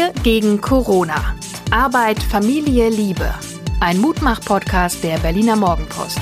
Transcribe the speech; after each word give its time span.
Wir 0.00 0.14
gegen 0.22 0.62
Corona. 0.62 1.36
Arbeit, 1.70 2.22
Familie, 2.22 2.88
Liebe. 2.88 3.34
Ein 3.80 3.98
Mutmach-Podcast 3.98 5.04
der 5.04 5.18
Berliner 5.18 5.56
Morgenpost. 5.56 6.18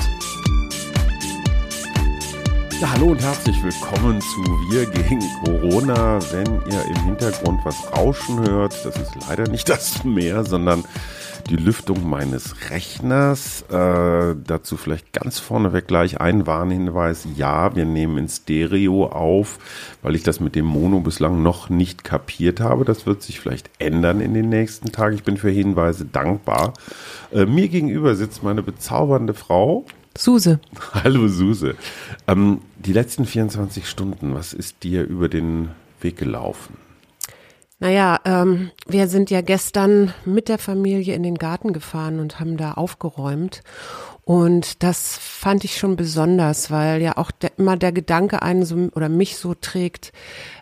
Ja, 2.81 2.91
hallo 2.91 3.11
und 3.11 3.21
herzlich 3.21 3.55
willkommen 3.63 4.19
zu 4.19 4.41
Wir 4.69 4.85
gegen 4.85 5.21
Corona. 5.45 6.19
Wenn 6.29 6.61
ihr 6.69 6.83
im 6.87 7.05
Hintergrund 7.05 7.61
was 7.63 7.77
rauschen 7.93 8.41
hört, 8.41 8.73
das 8.83 8.97
ist 8.97 9.15
leider 9.29 9.47
nicht 9.47 9.69
das 9.69 10.03
Meer, 10.03 10.43
sondern 10.43 10.83
die 11.49 11.55
Lüftung 11.55 12.07
meines 12.07 12.69
Rechners. 12.69 13.63
Äh, 13.69 14.35
dazu 14.45 14.77
vielleicht 14.77 15.11
ganz 15.13 15.39
vorneweg 15.39 15.87
gleich 15.87 16.21
ein 16.21 16.45
Warnhinweis. 16.45 17.27
Ja, 17.35 17.75
wir 17.75 17.85
nehmen 17.85 18.17
in 18.17 18.29
Stereo 18.29 19.07
auf, 19.07 19.57
weil 20.01 20.15
ich 20.15 20.23
das 20.23 20.39
mit 20.39 20.55
dem 20.55 20.65
Mono 20.65 20.99
bislang 20.99 21.41
noch 21.41 21.69
nicht 21.69 22.03
kapiert 22.03 22.59
habe. 22.59 22.85
Das 22.85 23.05
wird 23.05 23.23
sich 23.23 23.39
vielleicht 23.39 23.69
ändern 23.79 24.21
in 24.21 24.33
den 24.33 24.49
nächsten 24.49 24.91
Tagen. 24.91 25.15
Ich 25.15 25.23
bin 25.23 25.37
für 25.37 25.49
Hinweise 25.49 26.05
dankbar. 26.05 26.73
Äh, 27.31 27.45
mir 27.45 27.67
gegenüber 27.67 28.15
sitzt 28.15 28.43
meine 28.43 28.61
bezaubernde 28.61 29.33
Frau. 29.33 29.85
Suse. 30.17 30.59
Hallo 30.93 31.27
Suse. 31.27 31.75
Ähm, 32.27 32.61
die 32.77 32.93
letzten 32.93 33.25
24 33.25 33.89
Stunden, 33.89 34.35
was 34.35 34.53
ist 34.53 34.83
dir 34.83 35.03
über 35.03 35.29
den 35.29 35.69
Weg 36.01 36.17
gelaufen? 36.17 36.88
Naja, 37.79 38.19
ähm, 38.25 38.71
wir 38.87 39.07
sind 39.07 39.31
ja 39.31 39.41
gestern 39.41 40.13
mit 40.25 40.49
der 40.49 40.57
Familie 40.57 41.15
in 41.15 41.23
den 41.23 41.37
Garten 41.37 41.71
gefahren 41.71 42.19
und 42.19 42.39
haben 42.39 42.57
da 42.57 42.73
aufgeräumt. 42.73 43.63
Und 44.25 44.83
das 44.83 45.17
fand 45.17 45.63
ich 45.63 45.77
schon 45.77 45.95
besonders, 45.95 46.69
weil 46.69 47.01
ja 47.01 47.17
auch 47.17 47.31
der, 47.31 47.51
immer 47.57 47.77
der 47.77 47.93
Gedanke 47.93 48.41
einen 48.41 48.65
so 48.65 48.89
oder 48.93 49.07
mich 49.07 49.37
so 49.37 49.53
trägt, 49.53 50.11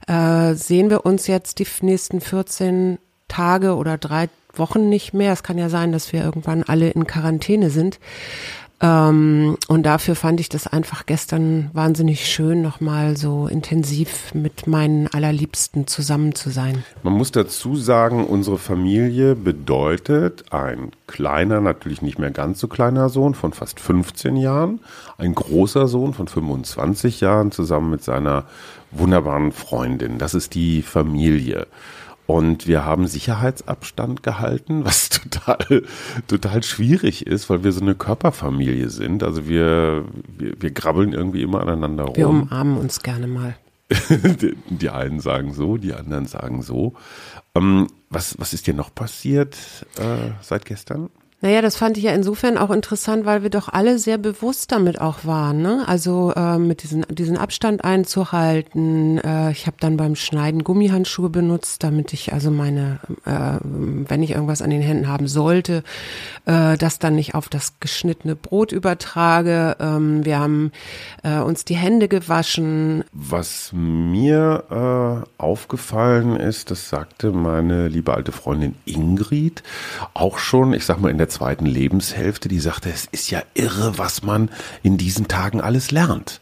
äh, 0.07 0.53
sehen 0.53 0.89
wir 0.91 1.05
uns 1.05 1.27
jetzt 1.27 1.59
die 1.59 1.67
nächsten 1.81 2.21
14 2.21 2.99
Tage 3.27 3.75
oder 3.75 3.97
drei 3.97 4.29
Wochen 4.53 4.87
nicht 4.87 5.13
mehr. 5.13 5.33
Es 5.33 5.43
kann 5.43 5.57
ja 5.57 5.69
sein, 5.69 5.91
dass 5.91 6.13
wir 6.13 6.23
irgendwann 6.23 6.63
alle 6.63 6.89
in 6.89 7.07
Quarantäne 7.07 7.71
sind. 7.71 7.99
Ähm, 8.79 9.57
und 9.67 9.83
dafür 9.83 10.15
fand 10.15 10.39
ich 10.39 10.49
das 10.49 10.67
einfach 10.67 11.07
gestern 11.07 11.71
wahnsinnig 11.73 12.27
schön, 12.27 12.61
nochmal 12.61 13.17
so 13.17 13.47
intensiv 13.47 14.35
mit 14.35 14.67
meinen 14.67 15.07
Allerliebsten 15.07 15.87
zusammen 15.87 16.35
zu 16.35 16.51
sein. 16.51 16.83
Man 17.01 17.13
muss 17.13 17.31
dazu 17.31 17.75
sagen, 17.75 18.27
unsere 18.27 18.59
Familie 18.59 19.35
bedeutet 19.35 20.53
ein 20.53 20.91
kleiner, 21.07 21.59
natürlich 21.59 22.03
nicht 22.03 22.19
mehr 22.19 22.29
ganz 22.29 22.59
so 22.59 22.67
kleiner 22.67 23.09
Sohn 23.09 23.33
von 23.33 23.51
fast 23.51 23.79
15 23.79 24.35
Jahren, 24.37 24.79
ein 25.17 25.33
großer 25.33 25.87
Sohn 25.87 26.13
von 26.13 26.27
25 26.27 27.21
Jahren 27.21 27.51
zusammen 27.51 27.89
mit 27.89 28.03
seiner 28.03 28.45
wunderbaren 28.91 29.51
Freundin. 29.53 30.19
Das 30.19 30.35
ist 30.35 30.53
die 30.53 30.83
Familie. 30.83 31.65
Und 32.27 32.67
wir 32.67 32.83
haben 32.83 33.07
Sicherheitsabstand 33.07 34.21
gehalten, 34.21 34.85
was 34.85 35.09
total, 35.09 35.83
total 36.27 36.61
schwierig 36.61 37.25
ist, 37.25 37.49
weil 37.49 37.63
wir 37.63 37.71
so 37.71 37.81
eine 37.81 37.95
Körperfamilie 37.95 38.89
sind. 38.89 39.23
Also 39.23 39.47
wir, 39.47 40.05
wir, 40.37 40.61
wir 40.61 40.71
grabbeln 40.71 41.13
irgendwie 41.13 41.41
immer 41.41 41.61
aneinander 41.61 42.03
rum. 42.03 42.15
Wir 42.15 42.29
umarmen 42.29 42.77
uns 42.77 43.01
gerne 43.01 43.27
mal. 43.27 43.55
die 44.69 44.89
einen 44.89 45.21
sagen 45.21 45.53
so, 45.53 45.77
die 45.77 45.93
anderen 45.93 46.25
sagen 46.25 46.61
so. 46.61 46.93
Ähm, 47.55 47.87
was, 48.09 48.37
was 48.37 48.53
ist 48.53 48.67
dir 48.67 48.73
noch 48.73 48.93
passiert 48.93 49.55
äh, 49.97 50.31
seit 50.41 50.65
gestern? 50.65 51.09
Naja, 51.39 51.61
das 51.61 51.75
fand 51.75 51.97
ich 51.97 52.03
ja 52.05 52.13
insofern 52.13 52.57
auch 52.57 52.71
interessant, 52.71 53.25
weil 53.25 53.43
wir 53.43 53.51
doch 53.51 53.69
alle 53.69 53.99
sehr 53.99 54.17
bewusst 54.17 54.71
damit 54.71 54.99
auch 54.99 55.23
waren. 55.23 55.61
Ne? 55.61 55.83
Also 55.87 56.33
äh, 56.35 56.57
mit 56.57 56.81
diesen, 56.81 57.05
diesen 57.11 57.37
Abstand 57.37 57.83
einzuhalten. 57.83 59.19
Äh, 59.19 59.51
ich 59.51 59.67
habe 59.67 59.77
dann 59.79 59.97
beim 59.97 60.15
Schneiden 60.15 60.63
Gummihandschuhe 60.63 61.29
benutzt, 61.29 61.83
damit 61.83 62.11
ich 62.11 62.33
also 62.33 62.49
meine, 62.49 62.99
äh, 63.25 63.59
wenn 63.61 64.23
ich 64.23 64.31
irgendwas 64.31 64.63
an 64.63 64.71
den 64.71 64.81
Händen 64.81 65.07
haben 65.07 65.27
sollte, 65.27 65.83
äh, 66.45 66.75
das 66.75 66.97
dann 66.97 67.13
nicht 67.13 67.35
auf 67.35 67.49
das 67.49 67.79
geschnittene 67.79 68.35
Brot 68.35 68.71
übertrage. 68.71 69.77
Ähm, 69.79 70.25
wir 70.25 70.39
haben 70.39 70.71
äh, 71.21 71.37
uns 71.37 71.65
die 71.65 71.75
Hände 71.75 72.07
gewaschen. 72.07 73.03
Was 73.13 73.69
mir 73.73 75.23
äh, 75.29 75.29
aufgefallen 75.39 76.35
ist, 76.35 76.71
das 76.71 76.89
sagte 76.89 77.31
meine 77.31 77.89
liebe 77.89 78.11
alte 78.15 78.31
Freundin 78.31 78.73
Ingrid 78.85 79.61
auch 80.15 80.39
schon, 80.39 80.73
ich 80.73 80.83
sag 80.83 80.99
mal 80.99 81.11
in 81.11 81.19
der 81.19 81.26
der 81.27 81.33
zweiten 81.33 81.65
Lebenshälfte, 81.65 82.47
die 82.47 82.59
sagte, 82.59 82.89
es 82.89 83.05
ist 83.11 83.29
ja 83.31 83.41
irre, 83.53 83.97
was 83.97 84.23
man 84.23 84.49
in 84.81 84.97
diesen 84.97 85.27
Tagen 85.27 85.59
alles 85.59 85.91
lernt. 85.91 86.39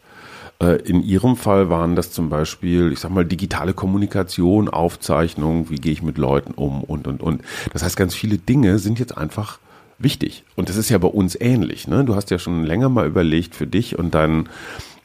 Äh, 0.60 0.80
in 0.82 1.02
ihrem 1.02 1.36
Fall 1.36 1.68
waren 1.68 1.96
das 1.96 2.12
zum 2.12 2.28
Beispiel, 2.28 2.92
ich 2.92 3.00
sag 3.00 3.10
mal, 3.10 3.24
digitale 3.24 3.74
Kommunikation, 3.74 4.68
Aufzeichnung, 4.68 5.70
wie 5.70 5.80
gehe 5.80 5.92
ich 5.92 6.02
mit 6.02 6.18
Leuten 6.18 6.52
um 6.52 6.84
und, 6.84 7.08
und, 7.08 7.20
und. 7.20 7.42
Das 7.72 7.82
heißt, 7.82 7.96
ganz 7.96 8.14
viele 8.14 8.38
Dinge 8.38 8.78
sind 8.78 9.00
jetzt 9.00 9.18
einfach 9.18 9.58
wichtig. 9.98 10.44
Und 10.54 10.68
das 10.68 10.76
ist 10.76 10.88
ja 10.88 10.98
bei 10.98 11.08
uns 11.08 11.36
ähnlich. 11.40 11.88
Ne? 11.88 12.04
Du 12.04 12.14
hast 12.14 12.30
ja 12.30 12.38
schon 12.38 12.62
länger 12.62 12.88
mal 12.88 13.08
überlegt 13.08 13.56
für 13.56 13.66
dich 13.66 13.98
und 13.98 14.14
deinen 14.14 14.48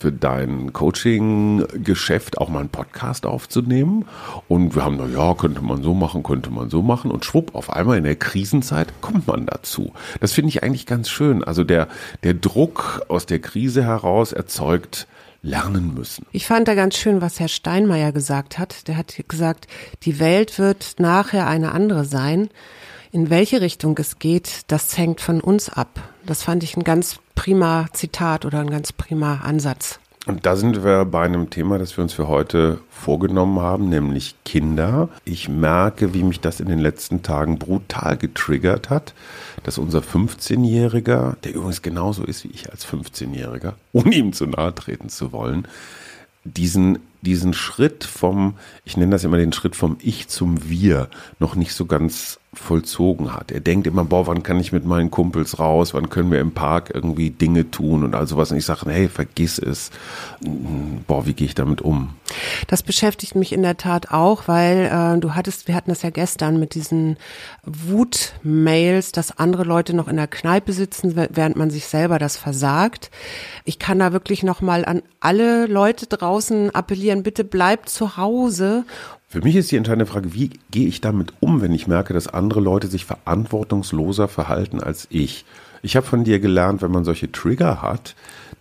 für 0.01 0.11
dein 0.11 0.73
Coaching-Geschäft 0.73 2.39
auch 2.39 2.49
mal 2.49 2.61
einen 2.61 2.69
Podcast 2.69 3.27
aufzunehmen. 3.27 4.05
Und 4.47 4.75
wir 4.75 4.83
haben, 4.83 4.97
na 4.97 5.05
ja, 5.05 5.35
könnte 5.35 5.61
man 5.61 5.83
so 5.83 5.93
machen, 5.93 6.23
könnte 6.23 6.49
man 6.49 6.71
so 6.71 6.81
machen. 6.81 7.11
Und 7.11 7.23
schwupp, 7.23 7.53
auf 7.53 7.69
einmal 7.69 7.99
in 7.99 8.03
der 8.03 8.15
Krisenzeit 8.15 8.91
kommt 9.01 9.27
man 9.27 9.45
dazu. 9.45 9.93
Das 10.19 10.33
finde 10.33 10.49
ich 10.49 10.63
eigentlich 10.63 10.87
ganz 10.87 11.09
schön. 11.09 11.43
Also 11.43 11.63
der, 11.63 11.87
der 12.23 12.33
Druck 12.33 13.03
aus 13.09 13.27
der 13.27 13.39
Krise 13.39 13.83
heraus 13.83 14.33
erzeugt 14.33 15.07
lernen 15.43 15.93
müssen. 15.93 16.25
Ich 16.31 16.47
fand 16.47 16.67
da 16.67 16.75
ganz 16.75 16.97
schön, 16.97 17.21
was 17.21 17.39
Herr 17.39 17.47
Steinmeier 17.47 18.11
gesagt 18.11 18.57
hat. 18.57 18.87
Der 18.87 18.97
hat 18.97 19.15
gesagt, 19.27 19.67
die 20.03 20.19
Welt 20.19 20.57
wird 20.57 20.95
nachher 20.97 21.47
eine 21.47 21.73
andere 21.73 22.05
sein. 22.05 22.49
In 23.11 23.29
welche 23.29 23.61
Richtung 23.61 23.95
es 23.99 24.19
geht, 24.19 24.61
das 24.67 24.97
hängt 24.97 25.21
von 25.21 25.41
uns 25.41 25.69
ab. 25.69 25.99
Das 26.25 26.43
fand 26.43 26.63
ich 26.63 26.77
ein 26.77 26.83
ganz 26.83 27.19
prima 27.41 27.87
Zitat 27.91 28.45
oder 28.45 28.59
ein 28.59 28.69
ganz 28.69 28.93
prima 28.93 29.37
Ansatz. 29.37 29.99
Und 30.27 30.45
da 30.45 30.55
sind 30.55 30.83
wir 30.83 31.05
bei 31.05 31.23
einem 31.23 31.49
Thema, 31.49 31.79
das 31.79 31.97
wir 31.97 32.03
uns 32.03 32.13
für 32.13 32.27
heute 32.27 32.77
vorgenommen 32.91 33.59
haben, 33.59 33.89
nämlich 33.89 34.35
Kinder. 34.45 35.09
Ich 35.25 35.49
merke, 35.49 36.13
wie 36.13 36.21
mich 36.21 36.39
das 36.39 36.59
in 36.59 36.67
den 36.67 36.77
letzten 36.77 37.23
Tagen 37.23 37.57
brutal 37.57 38.15
getriggert 38.17 38.91
hat, 38.91 39.15
dass 39.63 39.79
unser 39.79 40.01
15-Jähriger, 40.01 41.35
der 41.43 41.55
übrigens 41.55 41.81
genauso 41.81 42.23
ist 42.23 42.43
wie 42.43 42.51
ich 42.53 42.69
als 42.69 42.85
15-Jähriger, 42.85 43.73
ohne 43.91 44.13
ihm 44.15 44.33
zu 44.33 44.45
nahe 44.45 44.75
treten 44.75 45.09
zu 45.09 45.31
wollen, 45.31 45.67
diesen, 46.43 46.99
diesen 47.23 47.55
Schritt 47.55 48.03
vom, 48.03 48.53
ich 48.85 48.97
nenne 48.97 49.13
das 49.13 49.23
immer 49.23 49.37
den 49.37 49.53
Schritt 49.53 49.75
vom 49.75 49.97
Ich 49.99 50.27
zum 50.27 50.69
Wir, 50.69 51.09
noch 51.39 51.55
nicht 51.55 51.73
so 51.73 51.87
ganz 51.87 52.39
vollzogen 52.53 53.33
hat. 53.33 53.49
Er 53.49 53.61
denkt 53.61 53.87
immer, 53.87 54.03
boah, 54.03 54.27
wann 54.27 54.43
kann 54.43 54.59
ich 54.59 54.73
mit 54.73 54.85
meinen 54.85 55.09
Kumpels 55.09 55.57
raus, 55.57 55.93
wann 55.93 56.09
können 56.09 56.31
wir 56.31 56.41
im 56.41 56.51
Park 56.51 56.91
irgendwie 56.93 57.29
Dinge 57.29 57.71
tun 57.71 58.03
und 58.03 58.13
all 58.13 58.27
sowas. 58.27 58.51
Und 58.51 58.57
ich 58.57 58.65
sage, 58.65 58.89
hey, 58.89 59.07
vergiss 59.07 59.57
es. 59.57 59.89
Boah, 61.07 61.25
wie 61.25 61.33
gehe 61.33 61.47
ich 61.47 61.55
damit 61.55 61.81
um? 61.81 62.15
Das 62.67 62.83
beschäftigt 62.83 63.35
mich 63.35 63.53
in 63.53 63.61
der 63.61 63.77
Tat 63.77 64.11
auch, 64.11 64.49
weil 64.49 64.89
äh, 64.91 65.19
du 65.19 65.33
hattest, 65.33 65.69
wir 65.69 65.75
hatten 65.75 65.91
das 65.91 66.01
ja 66.01 66.09
gestern 66.09 66.59
mit 66.59 66.75
diesen 66.75 67.15
Wut-Mails, 67.63 69.13
dass 69.13 69.37
andere 69.37 69.63
Leute 69.63 69.93
noch 69.95 70.09
in 70.09 70.17
der 70.17 70.27
Kneipe 70.27 70.73
sitzen, 70.73 71.15
während 71.15 71.55
man 71.55 71.69
sich 71.69 71.85
selber 71.87 72.19
das 72.19 72.35
versagt. 72.35 73.11
Ich 73.63 73.79
kann 73.79 73.99
da 73.99 74.11
wirklich 74.11 74.43
nochmal 74.43 74.83
an 74.83 75.03
alle 75.21 75.67
Leute 75.67 76.07
draußen 76.07 76.75
appellieren, 76.75 77.23
bitte 77.23 77.45
bleibt 77.45 77.87
zu 77.87 78.17
Hause 78.17 78.83
für 79.31 79.39
mich 79.39 79.55
ist 79.55 79.71
die 79.71 79.77
entscheidende 79.77 80.05
Frage, 80.05 80.33
wie 80.33 80.49
gehe 80.71 80.89
ich 80.89 80.99
damit 80.99 81.31
um, 81.39 81.61
wenn 81.61 81.71
ich 81.71 81.87
merke, 81.87 82.13
dass 82.13 82.27
andere 82.27 82.59
Leute 82.59 82.87
sich 82.87 83.05
verantwortungsloser 83.05 84.27
verhalten 84.27 84.81
als 84.81 85.07
ich? 85.09 85.45
Ich 85.81 85.95
habe 85.95 86.05
von 86.05 86.25
dir 86.25 86.41
gelernt, 86.41 86.81
wenn 86.81 86.91
man 86.91 87.05
solche 87.05 87.31
Trigger 87.31 87.81
hat, 87.81 88.13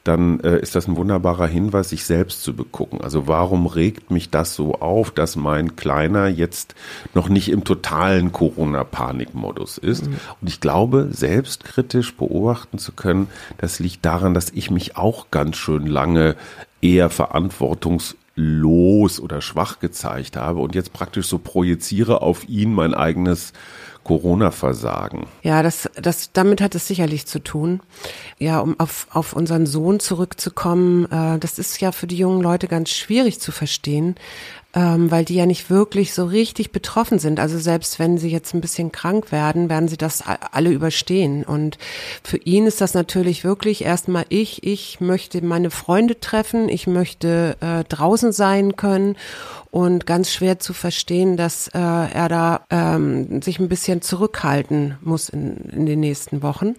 dann 0.05 0.39
äh, 0.41 0.61
ist 0.61 0.77
das 0.77 0.87
ein 0.87 0.97
wunderbarer 0.97 1.49
Hinweis, 1.49 1.91
sich 1.91 2.05
selbst 2.05 2.45
zu 2.45 2.55
begucken. 2.55 3.01
Also 3.01 3.27
warum 3.27 3.67
regt 3.67 4.13
mich 4.13 4.31
das 4.31 4.55
so 4.55 4.77
auf, 4.77 5.11
dass 5.11 5.35
mein 5.35 5.75
Kleiner 5.75 6.29
jetzt 6.29 6.77
noch 7.15 7.29
nicht 7.29 7.51
im 7.51 7.65
totalen 7.65 8.31
Corona-Panikmodus 8.31 9.77
ist? 9.77 10.07
Mhm. 10.07 10.21
Und 10.41 10.49
ich 10.49 10.61
glaube, 10.61 11.09
selbstkritisch 11.11 12.15
beobachten 12.15 12.79
zu 12.79 12.93
können, 12.93 13.27
das 13.59 13.81
liegt 13.81 14.05
daran, 14.05 14.35
dass 14.35 14.51
ich 14.51 14.71
mich 14.71 14.97
auch 14.97 15.33
ganz 15.33 15.57
schön 15.57 15.89
lange 15.89 16.37
eher 16.81 17.11
verantwortungs 17.11 18.17
los 18.35 19.21
oder 19.21 19.41
schwach 19.41 19.81
gezeigt 19.81 20.37
habe 20.37 20.61
und 20.61 20.75
jetzt 20.75 20.93
praktisch 20.93 21.27
so 21.27 21.39
projiziere 21.39 22.23
auf 22.23 22.49
ihn 22.49 22.73
mein 22.73 22.95
eigenes 22.95 23.53
Corona-Versagen. 24.05 25.27
Ja, 25.43 25.63
das, 25.63 25.89
das, 25.95 26.33
damit 26.33 26.61
hat 26.61 26.75
es 26.75 26.87
sicherlich 26.87 27.27
zu 27.27 27.39
tun. 27.39 27.81
Ja, 28.39 28.61
um 28.61 28.79
auf, 28.81 29.07
auf 29.11 29.35
unseren 29.35 29.67
Sohn 29.67 30.01
zurückzukommen, 30.01 31.05
äh, 31.11 31.39
das 31.39 31.59
ist 31.59 31.81
ja 31.81 31.93
für 31.93 32.07
die 32.07 32.17
jungen 32.17 32.41
Leute 32.41 32.67
ganz 32.67 32.91
schwierig 32.91 33.41
zu 33.41 33.53
verstehen. 33.53 34.15
Ähm, 34.73 35.11
weil 35.11 35.25
die 35.25 35.35
ja 35.35 35.47
nicht 35.47 35.69
wirklich 35.69 36.15
so 36.15 36.25
richtig 36.25 36.71
betroffen 36.71 37.19
sind. 37.19 37.41
Also 37.41 37.59
selbst 37.59 37.99
wenn 37.99 38.19
sie 38.19 38.31
jetzt 38.31 38.55
ein 38.55 38.61
bisschen 38.61 38.93
krank 38.93 39.33
werden, 39.33 39.69
werden 39.69 39.89
sie 39.89 39.97
das 39.97 40.23
alle 40.23 40.71
überstehen. 40.71 41.43
Und 41.43 41.77
für 42.23 42.37
ihn 42.37 42.67
ist 42.67 42.81
das 42.81 42.95
natürlich 42.95 43.43
wirklich 43.43 43.85
erstmal 43.85 44.27
ich, 44.29 44.63
ich 44.63 45.01
möchte 45.01 45.45
meine 45.45 45.71
Freunde 45.71 46.21
treffen, 46.21 46.69
ich 46.69 46.87
möchte 46.87 47.57
äh, 47.61 47.83
draußen 47.85 48.31
sein 48.33 48.77
können 48.77 49.17
und 49.73 50.07
ganz 50.07 50.33
schwer 50.33 50.61
zu 50.61 50.73
verstehen, 50.73 51.37
dass 51.37 51.69
äh, 51.69 51.79
er 51.79 52.29
da 52.29 52.61
ähm, 52.71 53.43
sich 53.43 53.59
ein 53.59 53.69
bisschen 53.69 54.03
zurückhalten 54.03 54.99
muss 55.01 55.29
in, 55.29 55.57
in 55.73 55.87
den 55.87 56.01
nächsten 56.01 56.43
Wochen. 56.43 56.75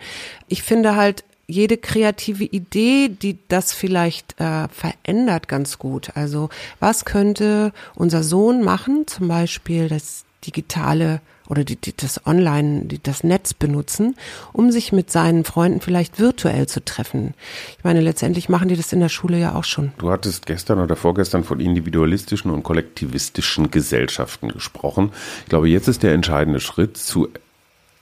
Ich 0.47 0.63
finde 0.63 0.95
halt, 0.95 1.25
jede 1.51 1.77
kreative 1.77 2.45
Idee, 2.45 3.09
die 3.09 3.37
das 3.47 3.73
vielleicht 3.73 4.39
äh, 4.39 4.67
verändert, 4.69 5.47
ganz 5.47 5.77
gut. 5.77 6.11
Also 6.15 6.49
was 6.79 7.05
könnte 7.05 7.73
unser 7.95 8.23
Sohn 8.23 8.63
machen, 8.63 9.05
zum 9.07 9.27
Beispiel 9.27 9.87
das 9.89 10.25
digitale 10.45 11.21
oder 11.51 11.65
die, 11.65 11.75
die, 11.75 11.95
das 11.95 12.25
Online, 12.25 12.85
die, 12.85 13.03
das 13.03 13.25
Netz 13.25 13.53
benutzen, 13.53 14.15
um 14.53 14.71
sich 14.71 14.93
mit 14.93 15.11
seinen 15.11 15.43
Freunden 15.43 15.81
vielleicht 15.81 16.17
virtuell 16.17 16.65
zu 16.67 16.83
treffen. 16.83 17.33
Ich 17.77 17.83
meine, 17.83 17.99
letztendlich 17.99 18.47
machen 18.47 18.69
die 18.69 18.77
das 18.77 18.93
in 18.93 19.01
der 19.01 19.09
Schule 19.09 19.37
ja 19.37 19.53
auch 19.53 19.65
schon. 19.65 19.91
Du 19.97 20.09
hattest 20.09 20.45
gestern 20.45 20.79
oder 20.79 20.95
vorgestern 20.95 21.43
von 21.43 21.59
individualistischen 21.59 22.51
und 22.51 22.63
kollektivistischen 22.63 23.69
Gesellschaften 23.69 24.47
gesprochen. 24.49 25.11
Ich 25.43 25.49
glaube, 25.49 25.67
jetzt 25.67 25.89
ist 25.89 26.03
der 26.03 26.13
entscheidende 26.13 26.61
Schritt 26.61 26.95
zu 26.95 27.27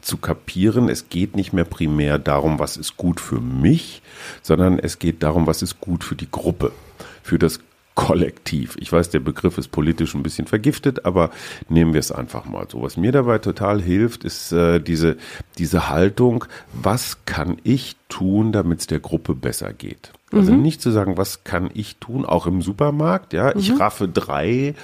zu 0.02 0.18
kapieren, 0.18 0.90
es 0.90 1.10
geht 1.10 1.36
nicht 1.36 1.54
mehr 1.54 1.66
primär 1.66 2.20
darum, 2.20 2.60
was 2.60 2.78
ist 2.78 2.98
gut 2.98 3.20
für 3.20 3.40
mich, 3.40 4.02
sondern 4.42 4.80
es 4.80 5.00
geht 5.00 5.24
darum, 5.24 5.48
was 5.48 5.62
ist 5.62 5.82
gut 5.82 6.04
für 6.04 6.16
die 6.16 6.30
Gruppe, 6.30 6.72
für 7.24 7.40
das 7.40 7.60
Kollektiv. 7.96 8.78
Ich 8.80 8.94
weiß, 8.94 9.10
der 9.10 9.20
Begriff 9.20 9.58
ist 9.58 9.72
politisch 9.72 10.16
ein 10.16 10.24
bisschen 10.24 10.48
vergiftet, 10.48 11.04
aber 11.04 11.32
nehmen 11.68 11.92
wir 11.94 12.00
es 12.00 12.14
einfach 12.14 12.46
mal 12.46 12.66
so. 12.70 12.82
Was 12.82 12.96
mir 12.96 13.12
dabei 13.12 13.40
total 13.40 13.82
hilft, 13.82 14.24
ist 14.24 14.54
äh, 14.54 14.80
diese, 14.80 15.18
diese 15.58 15.90
Haltung, 15.90 16.46
was 16.72 17.26
kann 17.26 17.58
ich 17.64 17.98
tun, 18.08 18.54
damit 18.54 18.80
es 18.80 18.88
der 18.88 19.02
Gruppe 19.02 19.36
besser 19.36 19.74
geht? 19.74 20.14
Also 20.32 20.54
mhm. 20.54 20.62
nicht 20.62 20.82
zu 20.82 20.92
sagen, 20.92 21.18
was 21.18 21.44
kann 21.44 21.72
ich 21.74 21.98
tun, 21.98 22.24
auch 22.24 22.46
im 22.46 22.62
Supermarkt, 22.62 23.34
ja, 23.34 23.56
ich 23.56 23.72
mhm. 23.72 23.78
raffe 23.78 24.08
drei 24.08 24.76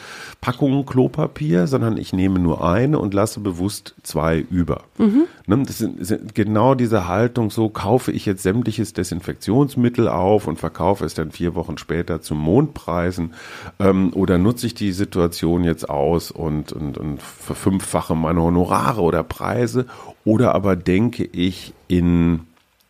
Packungen 0.41 0.85
Klopapier, 0.85 1.67
sondern 1.67 1.97
ich 1.97 2.13
nehme 2.13 2.39
nur 2.39 2.67
eine 2.67 2.97
und 2.97 3.13
lasse 3.13 3.39
bewusst 3.39 3.93
zwei 4.01 4.39
über. 4.39 4.83
Mhm. 4.97 5.25
Ne, 5.45 5.63
das 5.63 5.77
sind, 5.77 6.33
genau 6.33 6.73
diese 6.73 7.07
Haltung, 7.07 7.51
so 7.51 7.69
kaufe 7.69 8.11
ich 8.11 8.25
jetzt 8.25 8.41
sämtliches 8.41 8.93
Desinfektionsmittel 8.93 10.07
auf 10.07 10.47
und 10.47 10.57
verkaufe 10.57 11.05
es 11.05 11.13
dann 11.13 11.31
vier 11.31 11.53
Wochen 11.53 11.77
später 11.77 12.21
zu 12.21 12.33
Mondpreisen 12.33 13.33
ähm, 13.79 14.13
oder 14.13 14.39
nutze 14.39 14.65
ich 14.65 14.73
die 14.73 14.93
Situation 14.93 15.63
jetzt 15.63 15.87
aus 15.89 16.31
und, 16.31 16.73
und, 16.73 16.97
und 16.97 17.21
verfünffache 17.21 18.15
meine 18.15 18.41
Honorare 18.41 19.01
oder 19.01 19.23
Preise 19.23 19.85
oder 20.23 20.55
aber 20.55 20.75
denke 20.75 21.23
ich 21.23 21.73
in 21.87 22.41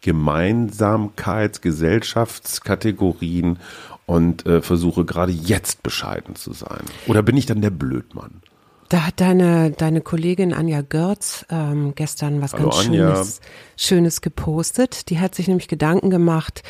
Gemeinsamkeits-, 0.06 1.62
Gesellschaftskategorien 1.62 3.58
und 4.06 4.46
äh, 4.46 4.62
versuche 4.62 5.04
gerade 5.04 5.32
jetzt 5.32 5.82
bescheiden 5.82 6.36
zu 6.36 6.54
sein. 6.54 6.84
Oder 7.08 7.24
bin 7.24 7.36
ich 7.38 7.48
dann 7.48 7.62
der 7.62 7.72
Blödmann? 7.72 8.42
Da 8.90 9.08
hat 9.08 9.20
deine, 9.20 9.72
deine 9.72 10.02
Kollegin 10.02 10.54
Anja 10.54 10.82
Görz 10.82 11.44
ähm, 11.50 11.94
gestern 11.96 12.42
was 12.44 12.54
Hallo, 12.54 12.70
ganz 12.70 12.84
Schönes, 12.84 13.42
Schönes 13.76 14.22
gepostet. 14.22 15.10
Die 15.10 15.20
hat 15.20 15.34
sich 15.34 15.48
nämlich 15.48 15.68
Gedanken 15.68 16.12
gemacht, 16.12 16.62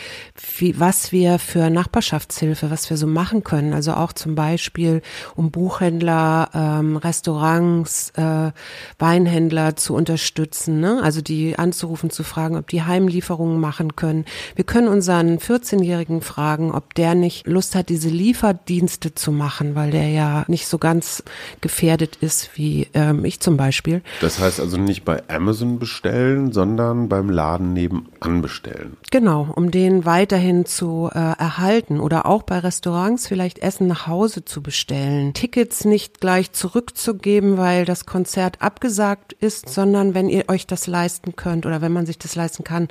wie, 0.57 0.79
was 0.79 1.11
wir 1.11 1.39
für 1.39 1.69
Nachbarschaftshilfe, 1.69 2.71
was 2.71 2.89
wir 2.89 2.95
so 2.95 3.05
machen 3.05 3.43
können. 3.43 3.73
Also 3.73 3.93
auch 3.93 4.13
zum 4.13 4.33
Beispiel, 4.33 5.01
um 5.35 5.51
Buchhändler, 5.51 6.49
ähm, 6.53 6.95
Restaurants, 6.95 8.11
äh, 8.11 8.51
Weinhändler 8.97 9.75
zu 9.75 9.93
unterstützen. 9.93 10.79
Ne? 10.79 11.01
Also 11.03 11.19
die 11.19 11.59
anzurufen, 11.59 12.11
zu 12.11 12.23
fragen, 12.23 12.55
ob 12.55 12.69
die 12.69 12.83
Heimlieferungen 12.83 13.59
machen 13.59 13.97
können. 13.97 14.23
Wir 14.55 14.63
können 14.63 14.87
unseren 14.87 15.37
14-Jährigen 15.39 16.21
fragen, 16.21 16.71
ob 16.71 16.93
der 16.93 17.13
nicht 17.13 17.45
Lust 17.45 17.75
hat, 17.75 17.89
diese 17.89 18.09
Lieferdienste 18.09 19.13
zu 19.13 19.33
machen, 19.33 19.75
weil 19.75 19.91
der 19.91 20.07
ja 20.07 20.45
nicht 20.47 20.67
so 20.67 20.77
ganz 20.77 21.21
gefährdet 21.59 22.04
gekleidet 22.05 22.17
ist, 22.21 22.51
wie 22.55 22.87
ähm, 22.93 23.25
ich 23.25 23.39
zum 23.39 23.57
Beispiel. 23.57 24.01
Das 24.21 24.39
heißt 24.39 24.59
also 24.59 24.77
nicht 24.77 25.05
bei 25.05 25.23
Amazon 25.27 25.79
bestellen, 25.79 26.51
sondern 26.51 27.09
beim 27.09 27.29
Laden 27.29 27.73
nebenan 27.73 28.41
bestellen. 28.41 28.97
Genau, 29.11 29.47
um 29.55 29.71
den 29.71 30.05
weiterhin 30.05 30.65
zu 30.65 31.09
äh, 31.13 31.17
erhalten 31.17 31.99
oder 31.99 32.25
auch 32.25 32.43
bei 32.43 32.59
Restaurants 32.59 33.27
vielleicht 33.27 33.59
Essen 33.59 33.87
nach 33.87 34.07
Hause 34.07 34.45
zu 34.45 34.61
bestellen. 34.61 35.33
Tickets 35.33 35.85
nicht 35.85 36.21
gleich 36.21 36.51
zurückzugeben, 36.51 37.57
weil 37.57 37.85
das 37.85 38.05
Konzert 38.05 38.61
abgesagt 38.61 39.33
ist, 39.33 39.69
sondern 39.69 40.13
wenn 40.13 40.29
ihr 40.29 40.45
euch 40.47 40.67
das 40.67 40.87
leisten 40.87 41.35
könnt 41.35 41.65
oder 41.65 41.81
wenn 41.81 41.93
man 41.93 42.05
sich 42.05 42.17
das 42.17 42.35
leisten 42.35 42.63
kann, 42.63 42.87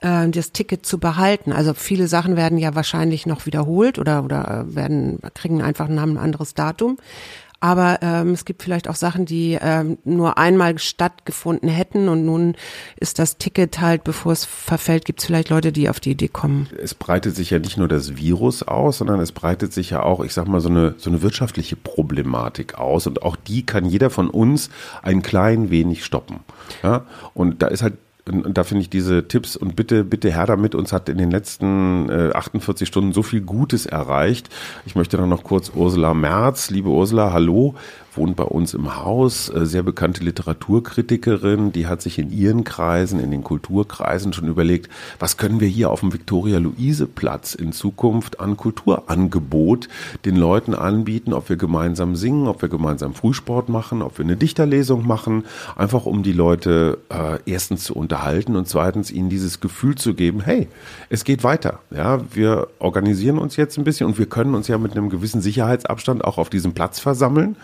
äh, 0.00 0.28
das 0.28 0.52
Ticket 0.52 0.86
zu 0.86 0.98
behalten. 0.98 1.52
Also 1.52 1.74
viele 1.74 2.06
Sachen 2.06 2.36
werden 2.36 2.58
ja 2.58 2.74
wahrscheinlich 2.74 3.26
noch 3.26 3.46
wiederholt 3.46 3.98
oder, 3.98 4.24
oder 4.24 4.66
äh, 4.66 4.74
werden, 4.74 5.20
kriegen 5.34 5.62
einfach 5.62 5.88
ein 5.88 5.98
anderes 6.18 6.54
Datum. 6.54 6.96
Aber 7.60 7.98
ähm, 8.00 8.30
es 8.30 8.46
gibt 8.46 8.62
vielleicht 8.62 8.88
auch 8.88 8.94
Sachen, 8.94 9.26
die 9.26 9.58
ähm, 9.60 9.98
nur 10.04 10.38
einmal 10.38 10.78
stattgefunden 10.78 11.68
hätten 11.68 12.08
und 12.08 12.24
nun 12.24 12.56
ist 12.96 13.18
das 13.18 13.36
Ticket 13.36 13.80
halt, 13.80 14.02
bevor 14.02 14.32
es 14.32 14.46
verfällt, 14.46 15.04
gibt 15.04 15.20
es 15.20 15.26
vielleicht 15.26 15.50
Leute, 15.50 15.70
die 15.70 15.90
auf 15.90 16.00
die 16.00 16.12
Idee 16.12 16.28
kommen. 16.28 16.68
Es 16.82 16.94
breitet 16.94 17.36
sich 17.36 17.50
ja 17.50 17.58
nicht 17.58 17.76
nur 17.76 17.86
das 17.86 18.16
Virus 18.16 18.62
aus, 18.62 18.98
sondern 18.98 19.20
es 19.20 19.32
breitet 19.32 19.74
sich 19.74 19.90
ja 19.90 20.02
auch, 20.02 20.24
ich 20.24 20.32
sag 20.32 20.48
mal, 20.48 20.60
so 20.60 20.70
eine, 20.70 20.94
so 20.96 21.10
eine 21.10 21.20
wirtschaftliche 21.20 21.76
Problematik 21.76 22.78
aus 22.78 23.06
und 23.06 23.22
auch 23.22 23.36
die 23.36 23.66
kann 23.66 23.84
jeder 23.84 24.08
von 24.08 24.30
uns 24.30 24.70
ein 25.02 25.20
klein 25.20 25.70
wenig 25.70 26.04
stoppen. 26.04 26.40
Ja? 26.82 27.04
Und 27.34 27.60
da 27.62 27.66
ist 27.66 27.82
halt 27.82 27.94
und 28.30 28.56
da 28.58 28.64
finde 28.64 28.82
ich 28.82 28.90
diese 28.90 29.26
Tipps 29.28 29.56
und 29.56 29.76
bitte, 29.76 30.04
bitte 30.04 30.30
Herr 30.30 30.46
damit, 30.46 30.74
uns 30.74 30.92
hat 30.92 31.08
in 31.08 31.18
den 31.18 31.30
letzten 31.30 32.08
äh, 32.08 32.30
48 32.32 32.86
Stunden 32.86 33.12
so 33.12 33.22
viel 33.22 33.40
Gutes 33.40 33.86
erreicht. 33.86 34.48
Ich 34.86 34.94
möchte 34.94 35.16
dann 35.16 35.28
noch 35.28 35.42
kurz 35.42 35.72
Ursula 35.74 36.14
Merz, 36.14 36.70
liebe 36.70 36.88
Ursula, 36.88 37.32
hallo. 37.32 37.74
Wohnt 38.12 38.34
bei 38.34 38.44
uns 38.44 38.74
im 38.74 38.96
Haus, 38.96 39.48
äh, 39.50 39.64
sehr 39.66 39.84
bekannte 39.84 40.24
Literaturkritikerin, 40.24 41.70
die 41.70 41.86
hat 41.86 42.02
sich 42.02 42.18
in 42.18 42.32
ihren 42.32 42.64
Kreisen, 42.64 43.20
in 43.20 43.30
den 43.30 43.44
Kulturkreisen 43.44 44.32
schon 44.32 44.48
überlegt, 44.48 44.90
was 45.20 45.36
können 45.36 45.60
wir 45.60 45.68
hier 45.68 45.90
auf 45.90 46.00
dem 46.00 46.12
Viktoria-Luise-Platz 46.12 47.54
in 47.54 47.72
Zukunft 47.72 48.40
an 48.40 48.56
Kulturangebot 48.56 49.88
den 50.24 50.34
Leuten 50.34 50.74
anbieten, 50.74 51.32
ob 51.32 51.48
wir 51.48 51.56
gemeinsam 51.56 52.16
singen, 52.16 52.48
ob 52.48 52.62
wir 52.62 52.68
gemeinsam 52.68 53.14
Frühsport 53.14 53.68
machen, 53.68 54.02
ob 54.02 54.18
wir 54.18 54.24
eine 54.24 54.36
Dichterlesung 54.36 55.06
machen, 55.06 55.44
einfach 55.76 56.04
um 56.04 56.24
die 56.24 56.32
Leute 56.32 56.98
äh, 57.10 57.38
erstens 57.46 57.84
zu 57.84 57.94
unterhalten 57.94 58.19
und 58.56 58.68
zweitens 58.68 59.10
ihnen 59.10 59.28
dieses 59.28 59.60
Gefühl 59.60 59.94
zu 59.94 60.14
geben, 60.14 60.40
hey, 60.40 60.68
es 61.08 61.24
geht 61.24 61.44
weiter. 61.44 61.80
Ja, 61.90 62.20
wir 62.32 62.68
organisieren 62.78 63.38
uns 63.38 63.56
jetzt 63.56 63.78
ein 63.78 63.84
bisschen 63.84 64.06
und 64.06 64.18
wir 64.18 64.26
können 64.26 64.54
uns 64.54 64.68
ja 64.68 64.78
mit 64.78 64.92
einem 64.92 65.10
gewissen 65.10 65.40
Sicherheitsabstand 65.40 66.24
auch 66.24 66.38
auf 66.38 66.50
diesem 66.50 66.74
Platz 66.74 67.00
versammeln. 67.00 67.56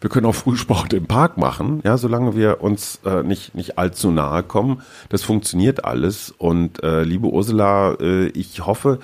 Wir 0.00 0.10
können 0.10 0.26
auch 0.26 0.34
Frühsport 0.34 0.92
im 0.92 1.06
Park 1.06 1.38
machen, 1.38 1.80
ja, 1.84 1.96
solange 1.96 2.36
wir 2.36 2.60
uns 2.60 3.00
äh, 3.06 3.22
nicht, 3.22 3.54
nicht 3.54 3.78
allzu 3.78 4.10
nahe 4.10 4.42
kommen. 4.42 4.82
Das 5.08 5.22
funktioniert 5.22 5.84
alles. 5.84 6.30
Und 6.36 6.82
äh, 6.82 7.04
liebe 7.04 7.28
Ursula, 7.28 7.94
äh, 8.00 8.26
ich 8.26 8.66
hoffe, 8.66 8.98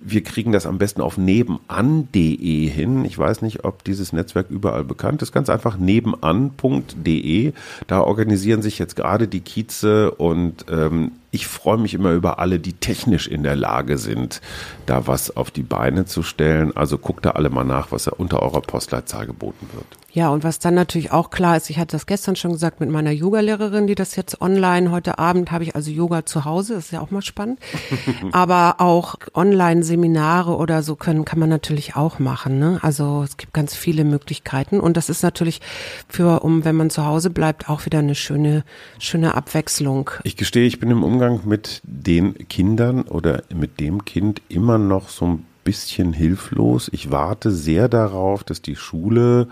wir 0.00 0.22
kriegen 0.22 0.52
das 0.52 0.66
am 0.66 0.78
besten 0.78 1.02
auf 1.02 1.18
nebenan.de 1.18 2.66
hin. 2.66 3.04
Ich 3.04 3.18
weiß 3.18 3.42
nicht, 3.42 3.64
ob 3.64 3.84
dieses 3.84 4.12
Netzwerk 4.12 4.50
überall 4.50 4.84
bekannt 4.84 5.20
ist. 5.22 5.32
Ganz 5.32 5.50
einfach 5.50 5.76
nebenan.de. 5.76 7.52
Da 7.86 8.00
organisieren 8.00 8.62
sich 8.62 8.78
jetzt 8.78 8.96
gerade 8.96 9.28
die 9.28 9.40
Kieze 9.40 10.10
und 10.12 10.64
ähm, 10.70 11.12
ich 11.30 11.46
freue 11.46 11.78
mich 11.78 11.94
immer 11.94 12.12
über 12.12 12.38
alle, 12.38 12.58
die 12.58 12.72
technisch 12.72 13.28
in 13.28 13.42
der 13.42 13.56
Lage 13.56 13.98
sind, 13.98 14.40
da 14.86 15.06
was 15.06 15.36
auf 15.36 15.50
die 15.50 15.62
Beine 15.62 16.04
zu 16.04 16.22
stellen. 16.22 16.76
Also 16.76 16.98
guckt 16.98 17.24
da 17.24 17.30
alle 17.32 17.50
mal 17.50 17.64
nach, 17.64 17.92
was 17.92 18.04
da 18.04 18.12
unter 18.12 18.42
eurer 18.42 18.60
Postleitzahl 18.60 19.26
geboten 19.26 19.68
wird. 19.72 19.86
Ja, 20.12 20.30
und 20.30 20.42
was 20.42 20.58
dann 20.58 20.74
natürlich 20.74 21.12
auch 21.12 21.30
klar 21.30 21.56
ist, 21.56 21.70
ich 21.70 21.78
hatte 21.78 21.92
das 21.92 22.06
gestern 22.06 22.34
schon 22.34 22.52
gesagt 22.52 22.80
mit 22.80 22.90
meiner 22.90 23.12
Yogalehrerin, 23.12 23.86
die 23.86 23.94
das 23.94 24.16
jetzt 24.16 24.40
online, 24.40 24.90
heute 24.90 25.20
Abend 25.20 25.52
habe 25.52 25.62
ich 25.62 25.76
also 25.76 25.90
Yoga 25.90 26.26
zu 26.26 26.44
Hause, 26.44 26.74
das 26.74 26.86
ist 26.86 26.90
ja 26.90 27.00
auch 27.00 27.12
mal 27.12 27.22
spannend. 27.22 27.60
Aber 28.32 28.76
auch 28.78 29.14
Online-Seminare 29.34 30.56
oder 30.56 30.82
so 30.82 30.96
können, 30.96 31.24
kann 31.24 31.38
man 31.38 31.48
natürlich 31.48 31.94
auch 31.94 32.18
machen. 32.18 32.58
Ne? 32.58 32.80
Also 32.82 33.22
es 33.22 33.36
gibt 33.36 33.52
ganz 33.52 33.76
viele 33.76 34.02
Möglichkeiten 34.02 34.80
und 34.80 34.96
das 34.96 35.10
ist 35.10 35.22
natürlich 35.22 35.60
für, 36.08 36.42
um, 36.42 36.64
wenn 36.64 36.74
man 36.74 36.90
zu 36.90 37.04
Hause 37.06 37.30
bleibt, 37.30 37.68
auch 37.68 37.86
wieder 37.86 38.00
eine 38.00 38.16
schöne, 38.16 38.64
schöne 38.98 39.36
Abwechslung. 39.36 40.10
Ich 40.24 40.36
gestehe, 40.36 40.66
ich 40.66 40.80
bin 40.80 40.90
im 40.90 41.04
Umgang 41.20 41.40
mit 41.44 41.82
den 41.84 42.48
Kindern 42.48 43.02
oder 43.02 43.42
mit 43.54 43.78
dem 43.78 44.06
Kind 44.06 44.40
immer 44.48 44.78
noch 44.78 45.10
so 45.10 45.26
ein 45.26 45.44
bisschen 45.64 46.14
hilflos. 46.14 46.88
Ich 46.94 47.10
warte 47.10 47.50
sehr 47.50 47.90
darauf, 47.90 48.42
dass 48.42 48.62
die 48.62 48.74
Schule 48.74 49.46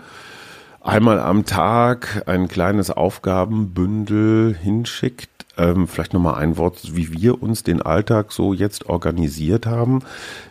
einmal 0.81 1.19
am 1.19 1.45
Tag 1.45 2.23
ein 2.25 2.47
kleines 2.47 2.89
Aufgabenbündel 2.89 4.57
hinschickt. 4.59 5.29
Ähm, 5.59 5.87
vielleicht 5.87 6.15
nochmal 6.15 6.41
ein 6.41 6.57
Wort, 6.57 6.95
wie 6.95 7.13
wir 7.13 7.43
uns 7.43 7.61
den 7.61 7.83
Alltag 7.83 8.31
so 8.31 8.51
jetzt 8.51 8.87
organisiert 8.87 9.67
haben. 9.67 9.99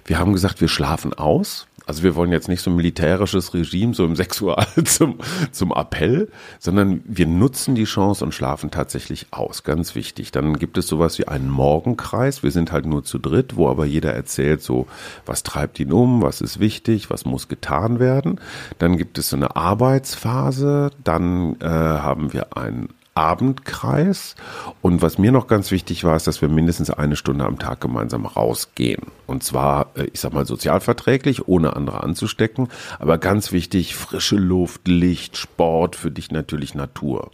Wir 0.05 0.21
haben 0.21 0.33
gesagt, 0.33 0.61
wir 0.61 0.69
schlafen 0.69 1.15
aus. 1.15 1.67
Also 1.89 2.03
wir 2.03 2.15
wollen 2.17 2.33
jetzt 2.33 2.49
nicht 2.49 2.61
so 2.61 2.71
ein 2.71 2.77
militärisches 2.77 3.55
Regime, 3.55 3.95
so 3.95 4.05
im 4.05 4.15
Sexual 4.15 4.67
zum, 4.85 5.21
zum 5.53 5.73
Appell, 5.73 6.31
sondern 6.59 7.01
wir 7.07 7.27
nutzen 7.27 7.75
die 7.75 7.85
Chance 7.85 8.23
und 8.27 8.35
schlafen 8.35 8.71
tatsächlich 8.71 9.29
aus. 9.31 9.63
Ganz 9.63 9.95
wichtig. 9.95 10.31
Dann 10.31 10.59
gibt 10.59 10.77
es 10.77 10.87
sowas 10.87 11.19
wie 11.19 11.27
einen 11.29 11.49
Morgenkreis. 11.49 12.43
Wir 12.43 12.51
sind 12.51 12.73
halt 12.73 12.85
nur 12.85 13.05
zu 13.05 13.19
dritt, 13.19 13.57
wo 13.57 13.71
aber 13.71 13.87
jeder 13.87 14.13
erzählt 14.13 14.61
so, 14.61 14.87
was 15.25 15.45
treibt 15.45 15.81
ihn 15.81 15.91
um, 15.91 16.21
was 16.21 16.43
ist 16.43 16.61
wichtig, 16.61 17.09
was 17.09 17.25
muss 17.25 17.49
getan 17.49 17.99
werden. 17.99 18.39
Dann 18.79 18.99
gibt 18.99 19.17
es 19.17 19.31
so 19.31 19.37
eine 19.37 19.57
Arbeitsphase. 19.57 20.91
Dann 21.03 21.57
äh, 21.61 21.69
haben 21.69 22.35
wir 22.35 22.55
einen 22.55 22.91
Abendkreis. 23.19 24.37
Und 24.81 25.03
was 25.03 25.19
mir 25.19 25.33
noch 25.33 25.49
ganz 25.49 25.73
wichtig 25.73 26.05
war, 26.05 26.15
ist, 26.15 26.27
dass 26.29 26.41
wir 26.41 26.49
mindestens 26.49 26.91
eine 26.91 27.17
Stunde 27.17 27.45
am 27.45 27.59
Tag 27.59 27.81
gemeinsam 27.81 28.25
rausgehen. 28.27 29.09
Und 29.27 29.43
zwar, 29.43 29.91
äh, 29.97 30.05
ich 30.13 30.21
sag 30.21 30.33
mal, 30.33 30.47
sozialverträglich, 30.47 31.49
ohne 31.49 31.75
andere 31.75 32.03
anzustecken. 32.05 32.69
Aber 33.01 33.19
ganz 33.19 33.51
wichtig, 33.51 33.97
frische 33.97 34.37
Luft, 34.37 34.87
Licht, 34.87 35.37
Sport, 35.37 35.97
für 35.97 36.13
dich 36.13 36.31
natürlich 36.31 36.75
Natur. 36.75 37.31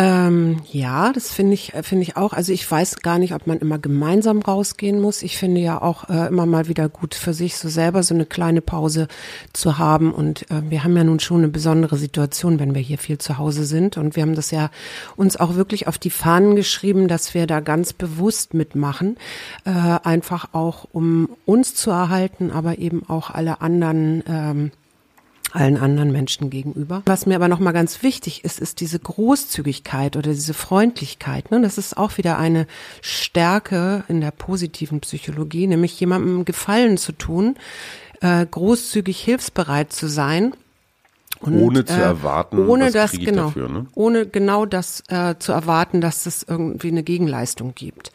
Ähm, 0.00 0.62
ja, 0.70 1.12
das 1.12 1.32
finde 1.32 1.54
ich, 1.54 1.74
äh, 1.74 1.82
finde 1.82 2.04
ich 2.04 2.16
auch. 2.16 2.32
Also 2.32 2.52
ich 2.52 2.70
weiß 2.70 3.00
gar 3.00 3.18
nicht, 3.18 3.34
ob 3.34 3.48
man 3.48 3.58
immer 3.58 3.80
gemeinsam 3.80 4.40
rausgehen 4.40 5.00
muss. 5.00 5.24
Ich 5.24 5.36
finde 5.36 5.60
ja 5.60 5.82
auch 5.82 6.08
äh, 6.08 6.28
immer 6.28 6.46
mal 6.46 6.68
wieder 6.68 6.88
gut 6.88 7.16
für 7.16 7.34
sich 7.34 7.56
so 7.56 7.68
selber 7.68 8.04
so 8.04 8.14
eine 8.14 8.24
kleine 8.24 8.60
Pause 8.60 9.08
zu 9.52 9.76
haben. 9.78 10.14
Und 10.14 10.48
äh, 10.52 10.62
wir 10.70 10.84
haben 10.84 10.96
ja 10.96 11.02
nun 11.02 11.18
schon 11.18 11.38
eine 11.38 11.48
besondere 11.48 11.96
Situation, 11.96 12.60
wenn 12.60 12.76
wir 12.76 12.80
hier 12.80 12.98
viel 12.98 13.18
zu 13.18 13.38
Hause 13.38 13.64
sind. 13.64 13.96
Und 13.96 14.14
wir 14.14 14.22
haben 14.22 14.36
das 14.36 14.52
ja 14.52 14.70
uns 15.16 15.36
auch 15.36 15.56
wirklich 15.56 15.88
auf 15.88 15.98
die 15.98 16.10
Fahnen 16.10 16.54
geschrieben, 16.54 17.08
dass 17.08 17.34
wir 17.34 17.48
da 17.48 17.58
ganz 17.58 17.92
bewusst 17.92 18.54
mitmachen. 18.54 19.16
Äh, 19.64 19.70
einfach 20.04 20.50
auch, 20.52 20.86
um 20.92 21.28
uns 21.44 21.74
zu 21.74 21.90
erhalten, 21.90 22.52
aber 22.52 22.78
eben 22.78 23.02
auch 23.08 23.30
alle 23.30 23.60
anderen 23.62 24.22
ähm, 24.28 24.70
allen 25.52 25.76
anderen 25.76 26.12
Menschen 26.12 26.50
gegenüber. 26.50 27.02
Was 27.06 27.26
mir 27.26 27.36
aber 27.36 27.48
nochmal 27.48 27.72
ganz 27.72 28.02
wichtig 28.02 28.44
ist, 28.44 28.60
ist 28.60 28.80
diese 28.80 28.98
Großzügigkeit 28.98 30.16
oder 30.16 30.32
diese 30.32 30.54
Freundlichkeit. 30.54 31.50
Ne? 31.50 31.60
Das 31.60 31.78
ist 31.78 31.96
auch 31.96 32.18
wieder 32.18 32.38
eine 32.38 32.66
Stärke 33.00 34.04
in 34.08 34.20
der 34.20 34.30
positiven 34.30 35.00
Psychologie, 35.00 35.66
nämlich 35.66 35.98
jemandem 35.98 36.44
Gefallen 36.44 36.98
zu 36.98 37.12
tun, 37.12 37.56
äh, 38.20 38.44
großzügig 38.46 39.20
hilfsbereit 39.20 39.92
zu 39.92 40.08
sein. 40.08 40.52
Und, 41.40 41.54
ohne 41.54 41.84
zu 41.84 41.94
äh, 41.94 42.00
erwarten, 42.00 42.66
ohne 42.66 42.86
was 42.86 42.92
das 42.92 43.12
genau, 43.12 43.44
dafür, 43.44 43.68
ne? 43.68 43.86
ohne 43.94 44.26
genau 44.26 44.66
das 44.66 45.04
äh, 45.08 45.36
zu 45.38 45.52
erwarten, 45.52 46.00
dass 46.00 46.26
es 46.26 46.42
irgendwie 46.42 46.88
eine 46.88 47.04
Gegenleistung 47.04 47.74
gibt. 47.76 48.10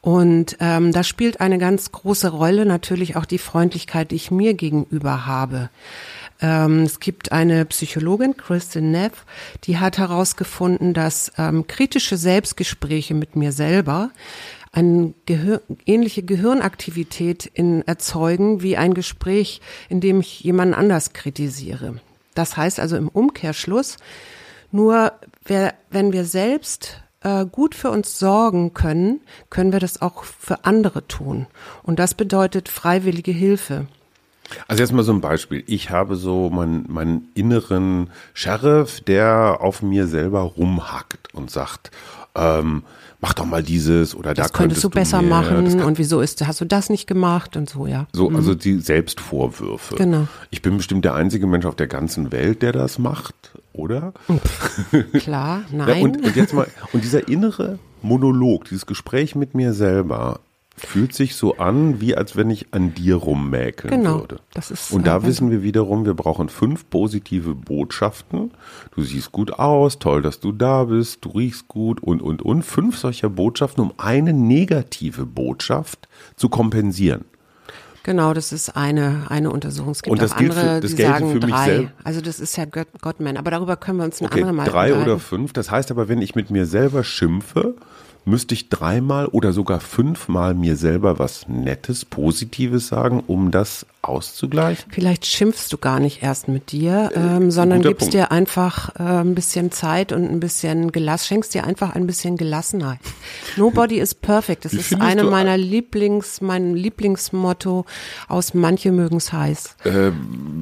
Und 0.00 0.56
ähm, 0.60 0.92
da 0.92 1.02
spielt 1.04 1.40
eine 1.40 1.58
ganz 1.58 1.92
große 1.92 2.28
Rolle 2.28 2.66
natürlich 2.66 3.16
auch 3.16 3.24
die 3.24 3.38
Freundlichkeit, 3.38 4.10
die 4.10 4.16
ich 4.16 4.30
mir 4.30 4.54
gegenüber 4.54 5.26
habe. 5.26 5.68
Ähm, 6.40 6.82
es 6.82 7.00
gibt 7.00 7.32
eine 7.32 7.64
Psychologin, 7.66 8.36
Kristen 8.36 8.90
Neff, 8.90 9.24
die 9.64 9.78
hat 9.78 9.98
herausgefunden, 9.98 10.92
dass 10.94 11.32
ähm, 11.38 11.66
kritische 11.66 12.16
Selbstgespräche 12.16 13.14
mit 13.14 13.36
mir 13.36 13.52
selber 13.52 14.10
eine 14.72 15.14
Gehir 15.24 15.62
ähnliche 15.86 16.22
Gehirnaktivität 16.22 17.46
in 17.46 17.82
erzeugen 17.86 18.62
wie 18.62 18.76
ein 18.76 18.92
Gespräch, 18.92 19.62
in 19.88 20.00
dem 20.00 20.20
ich 20.20 20.40
jemanden 20.40 20.74
anders 20.74 21.14
kritisiere. 21.14 22.00
Das 22.34 22.58
heißt 22.58 22.78
also 22.78 22.96
im 22.96 23.08
Umkehrschluss, 23.08 23.96
nur 24.70 25.12
wer, 25.44 25.74
wenn 25.90 26.12
wir 26.12 26.26
selbst 26.26 27.02
äh, 27.22 27.46
gut 27.46 27.74
für 27.74 27.90
uns 27.90 28.18
sorgen 28.18 28.74
können, 28.74 29.20
können 29.48 29.72
wir 29.72 29.80
das 29.80 30.02
auch 30.02 30.24
für 30.24 30.66
andere 30.66 31.08
tun. 31.08 31.46
Und 31.82 31.98
das 31.98 32.12
bedeutet 32.12 32.68
freiwillige 32.68 33.32
Hilfe. 33.32 33.86
Also 34.68 34.82
jetzt 34.82 34.92
mal 34.92 35.02
so 35.02 35.12
ein 35.12 35.20
Beispiel. 35.20 35.64
Ich 35.66 35.90
habe 35.90 36.16
so 36.16 36.50
meinen, 36.50 36.84
meinen 36.88 37.28
inneren 37.34 38.10
Sheriff, 38.34 39.00
der 39.00 39.58
auf 39.60 39.82
mir 39.82 40.06
selber 40.06 40.40
rumhackt 40.40 41.34
und 41.34 41.50
sagt, 41.50 41.90
ähm, 42.34 42.82
mach 43.20 43.34
doch 43.34 43.46
mal 43.46 43.62
dieses 43.62 44.14
oder 44.14 44.34
das 44.34 44.52
da 44.52 44.58
könntest, 44.58 44.84
du 44.84 44.90
besser 44.90 45.20
mehr, 45.22 45.30
machen 45.30 45.82
und 45.82 45.98
wieso 45.98 46.20
ist, 46.20 46.46
hast 46.46 46.60
du 46.60 46.64
das 46.64 46.90
nicht 46.90 47.06
gemacht 47.06 47.56
und 47.56 47.68
so, 47.68 47.86
ja. 47.86 48.06
So, 48.12 48.30
also 48.30 48.52
mhm. 48.52 48.58
die 48.58 48.78
Selbstvorwürfe. 48.78 49.96
Genau. 49.96 50.28
Ich 50.50 50.62
bin 50.62 50.76
bestimmt 50.76 51.04
der 51.04 51.14
einzige 51.14 51.46
Mensch 51.46 51.64
auf 51.64 51.76
der 51.76 51.86
ganzen 51.86 52.30
Welt, 52.32 52.62
der 52.62 52.72
das 52.72 52.98
macht, 52.98 53.34
oder? 53.72 54.12
Klar, 55.14 55.62
nein. 55.72 55.88
Ja, 55.96 56.02
und, 56.02 56.24
und 56.24 56.36
jetzt 56.36 56.52
mal, 56.52 56.66
und 56.92 57.04
dieser 57.04 57.28
innere 57.28 57.78
Monolog, 58.02 58.64
dieses 58.64 58.86
Gespräch 58.86 59.34
mit 59.34 59.54
mir 59.54 59.72
selber, 59.72 60.40
fühlt 60.76 61.14
sich 61.14 61.36
so 61.36 61.56
an, 61.56 62.00
wie 62.00 62.14
als 62.14 62.36
wenn 62.36 62.50
ich 62.50 62.72
an 62.72 62.94
dir 62.94 63.16
rummäkeln 63.16 63.90
genau, 63.90 64.20
würde. 64.20 64.40
Das 64.52 64.70
ist, 64.70 64.92
und 64.92 65.06
da 65.06 65.18
äh, 65.18 65.22
wissen 65.24 65.50
wir 65.50 65.62
wiederum, 65.62 66.04
wir 66.04 66.14
brauchen 66.14 66.48
fünf 66.48 66.88
positive 66.90 67.54
Botschaften. 67.54 68.52
Du 68.94 69.02
siehst 69.02 69.32
gut 69.32 69.52
aus, 69.52 69.98
toll, 69.98 70.22
dass 70.22 70.40
du 70.40 70.52
da 70.52 70.84
bist, 70.84 71.24
du 71.24 71.30
riechst 71.30 71.68
gut 71.68 72.02
und, 72.02 72.20
und, 72.20 72.42
und. 72.42 72.62
Fünf 72.62 72.98
solcher 72.98 73.30
Botschaften, 73.30 73.82
um 73.82 73.92
eine 73.96 74.32
negative 74.32 75.24
Botschaft 75.24 76.08
zu 76.36 76.48
kompensieren. 76.48 77.24
Genau, 78.06 78.34
das 78.34 78.52
ist 78.52 78.76
eine, 78.76 79.26
eine 79.30 79.50
Untersuchung. 79.50 79.90
Es 79.90 80.02
gibt 80.02 80.12
und 80.12 80.22
das 80.22 80.30
auch 80.30 80.36
andere, 80.36 80.60
für, 80.60 80.80
das 80.80 80.94
die 80.94 81.02
sagen 81.02 81.40
drei. 81.40 81.64
Selber. 81.64 81.92
Also 82.04 82.20
das 82.20 82.38
ist 82.38 82.56
ja 82.56 82.64
God, 82.64 82.86
Godman. 83.00 83.36
Aber 83.36 83.50
darüber 83.50 83.76
können 83.76 83.98
wir 83.98 84.04
uns 84.04 84.20
ein 84.20 84.26
okay, 84.26 84.42
anderes 84.42 84.56
Mal 84.56 84.64
Drei 84.64 84.94
oder 84.94 85.18
fünf. 85.18 85.52
Das 85.52 85.72
heißt 85.72 85.90
aber, 85.90 86.08
wenn 86.08 86.22
ich 86.22 86.36
mit 86.36 86.48
mir 86.48 86.66
selber 86.66 87.02
schimpfe, 87.02 87.74
müsste 88.26 88.54
ich 88.54 88.68
dreimal 88.68 89.26
oder 89.26 89.52
sogar 89.52 89.80
fünfmal 89.80 90.54
mir 90.54 90.76
selber 90.76 91.18
was 91.18 91.48
Nettes, 91.48 92.04
Positives 92.04 92.88
sagen, 92.88 93.22
um 93.26 93.50
das 93.50 93.86
auszugleichen? 94.08 94.90
Vielleicht 94.90 95.26
schimpfst 95.26 95.68
du 95.70 95.78
gar 95.78 96.00
nicht 96.00 96.22
erst 96.22 96.48
mit 96.48 96.72
dir, 96.72 97.10
äh, 97.14 97.18
ähm, 97.18 97.50
sondern 97.50 97.82
gibst 97.82 97.98
Punkt. 97.98 98.14
dir 98.14 98.32
einfach 98.32 98.94
äh, 98.98 99.02
ein 99.02 99.34
bisschen 99.34 99.72
Zeit 99.72 100.12
und 100.12 100.24
ein 100.24 100.40
bisschen 100.40 100.92
Gelass, 100.92 101.26
schenkst 101.26 101.54
dir 101.54 101.64
einfach 101.64 101.94
ein 101.94 102.06
bisschen 102.06 102.36
Gelassenheit. 102.36 102.98
Nobody 103.56 103.98
is 103.98 104.14
perfect. 104.14 104.64
Das 104.64 104.72
Wie 104.72 104.78
ist 104.78 105.00
eine 105.00 105.24
meiner 105.24 105.56
Lieblings, 105.56 106.40
mein 106.40 106.74
Lieblingsmotto 106.74 107.84
aus 108.28 108.54
Manche 108.54 108.92
mögen's 108.92 109.32
heiß. 109.32 109.76
Äh, 109.84 110.12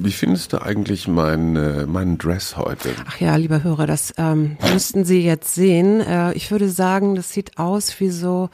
wie 0.00 0.12
findest 0.12 0.52
du 0.52 0.62
eigentlich 0.62 1.08
mein, 1.08 1.56
äh, 1.56 1.86
meinen 1.86 2.18
Dress 2.18 2.56
heute? 2.56 2.90
Ach 3.08 3.20
ja, 3.20 3.36
lieber 3.36 3.62
Hörer, 3.62 3.86
das 3.86 4.12
ähm, 4.18 4.56
müssten 4.72 5.04
Sie 5.04 5.24
jetzt 5.24 5.54
sehen. 5.54 6.00
Äh, 6.00 6.32
ich 6.34 6.50
würde 6.50 6.68
sagen, 6.68 7.14
das 7.14 7.32
sieht 7.32 7.58
aus 7.58 7.98
wie 8.00 8.10
so 8.10 8.50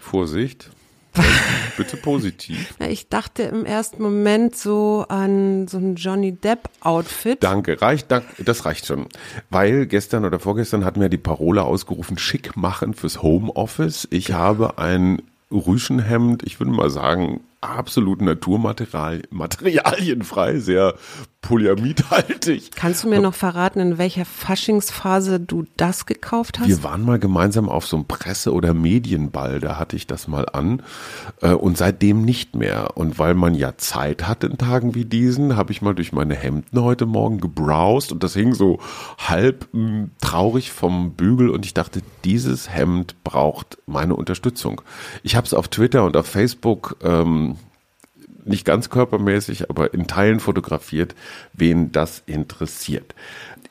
Vorsicht. 0.00 0.70
Bitte 1.76 1.96
positiv. 1.96 2.74
Ich 2.88 3.08
dachte 3.08 3.44
im 3.44 3.64
ersten 3.64 4.02
Moment 4.02 4.56
so 4.56 5.04
an 5.08 5.68
so 5.68 5.78
ein 5.78 5.94
Johnny 5.96 6.32
Depp 6.32 6.68
Outfit. 6.80 7.42
Danke, 7.42 7.80
reicht, 7.80 8.08
das 8.38 8.64
reicht 8.64 8.86
schon. 8.86 9.06
Weil 9.50 9.86
gestern 9.86 10.24
oder 10.24 10.38
vorgestern 10.38 10.84
hatten 10.84 11.00
wir 11.00 11.08
die 11.08 11.18
Parole 11.18 11.64
ausgerufen, 11.64 12.18
schick 12.18 12.56
machen 12.56 12.94
fürs 12.94 13.22
Homeoffice. 13.22 14.06
Ich 14.10 14.32
habe 14.32 14.78
ein 14.78 15.22
Rüschenhemd, 15.50 16.44
ich 16.44 16.60
würde 16.60 16.72
mal 16.72 16.90
sagen, 16.90 17.40
absolut 17.60 18.20
Naturmaterialienfrei, 18.20 20.58
sehr 20.58 20.94
polyamidhaltig. 21.44 22.70
Kannst 22.74 23.04
du 23.04 23.08
mir 23.08 23.20
noch 23.20 23.34
verraten, 23.34 23.78
in 23.78 23.98
welcher 23.98 24.24
Faschingsphase 24.24 25.38
du 25.38 25.66
das 25.76 26.06
gekauft 26.06 26.58
hast? 26.58 26.68
Wir 26.68 26.82
waren 26.82 27.04
mal 27.04 27.18
gemeinsam 27.18 27.68
auf 27.68 27.86
so 27.86 27.96
einem 27.96 28.06
Presse- 28.06 28.54
oder 28.54 28.72
Medienball, 28.72 29.60
da 29.60 29.78
hatte 29.78 29.94
ich 29.94 30.06
das 30.06 30.26
mal 30.26 30.48
an 30.48 30.82
äh, 31.42 31.50
und 31.50 31.76
seitdem 31.76 32.22
nicht 32.22 32.56
mehr. 32.56 32.96
Und 32.96 33.18
weil 33.18 33.34
man 33.34 33.54
ja 33.54 33.76
Zeit 33.76 34.26
hat 34.26 34.42
in 34.42 34.56
Tagen 34.56 34.94
wie 34.94 35.04
diesen, 35.04 35.54
habe 35.54 35.70
ich 35.70 35.82
mal 35.82 35.94
durch 35.94 36.12
meine 36.12 36.34
Hemden 36.34 36.80
heute 36.80 37.04
Morgen 37.04 37.40
gebrowst 37.40 38.10
und 38.10 38.22
das 38.24 38.32
hing 38.32 38.54
so 38.54 38.78
halb 39.18 39.68
mh, 39.72 39.88
hm, 39.88 40.10
traurig 40.22 40.72
vom 40.72 41.12
Bügel 41.12 41.50
und 41.50 41.66
ich 41.66 41.74
dachte, 41.74 42.00
dieses 42.24 42.70
Hemd 42.70 43.22
braucht 43.22 43.76
meine 43.84 44.16
Unterstützung. 44.16 44.80
Ich 45.22 45.36
habe 45.36 45.46
es 45.46 45.52
auf 45.52 45.68
Twitter 45.68 46.04
und 46.04 46.16
auf 46.16 46.26
Facebook 46.26 46.96
ähm, 47.02 47.56
nicht 48.44 48.64
ganz 48.64 48.90
körpermäßig, 48.90 49.70
aber 49.70 49.94
in 49.94 50.06
Teilen 50.06 50.40
fotografiert, 50.40 51.14
wen 51.52 51.92
das 51.92 52.22
interessiert. 52.26 53.14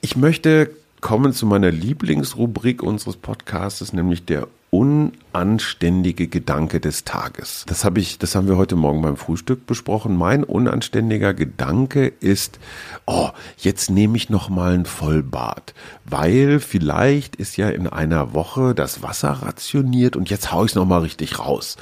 Ich 0.01 0.15
möchte 0.15 0.69
kommen 1.03 1.33
zu 1.33 1.45
meiner 1.45 1.69
Lieblingsrubrik 1.69 2.81
unseres 2.81 3.17
Podcasts, 3.17 3.91
nämlich 3.91 4.25
der 4.25 4.47
unanständige 4.73 6.27
Gedanke 6.27 6.79
des 6.79 7.03
Tages. 7.03 7.63
Das 7.67 7.83
habe 7.83 7.99
ich, 7.99 8.17
das 8.17 8.33
haben 8.33 8.47
wir 8.47 8.57
heute 8.57 8.75
Morgen 8.75 9.03
beim 9.03 9.17
Frühstück 9.17 9.67
besprochen. 9.67 10.17
Mein 10.17 10.43
unanständiger 10.43 11.35
Gedanke 11.35 12.07
ist, 12.07 12.57
oh, 13.05 13.29
jetzt 13.57 13.91
nehme 13.91 14.17
ich 14.17 14.31
noch 14.31 14.49
mal 14.49 14.73
ein 14.73 14.85
Vollbad, 14.85 15.75
weil 16.05 16.59
vielleicht 16.59 17.35
ist 17.35 17.55
ja 17.55 17.69
in 17.69 17.85
einer 17.85 18.33
Woche 18.33 18.73
das 18.73 19.03
Wasser 19.03 19.29
rationiert 19.29 20.15
und 20.15 20.31
jetzt 20.31 20.51
haue 20.51 20.65
ich 20.65 20.71
es 20.71 20.75
noch 20.75 20.87
mal 20.87 21.01
richtig 21.01 21.37
raus. 21.37 21.77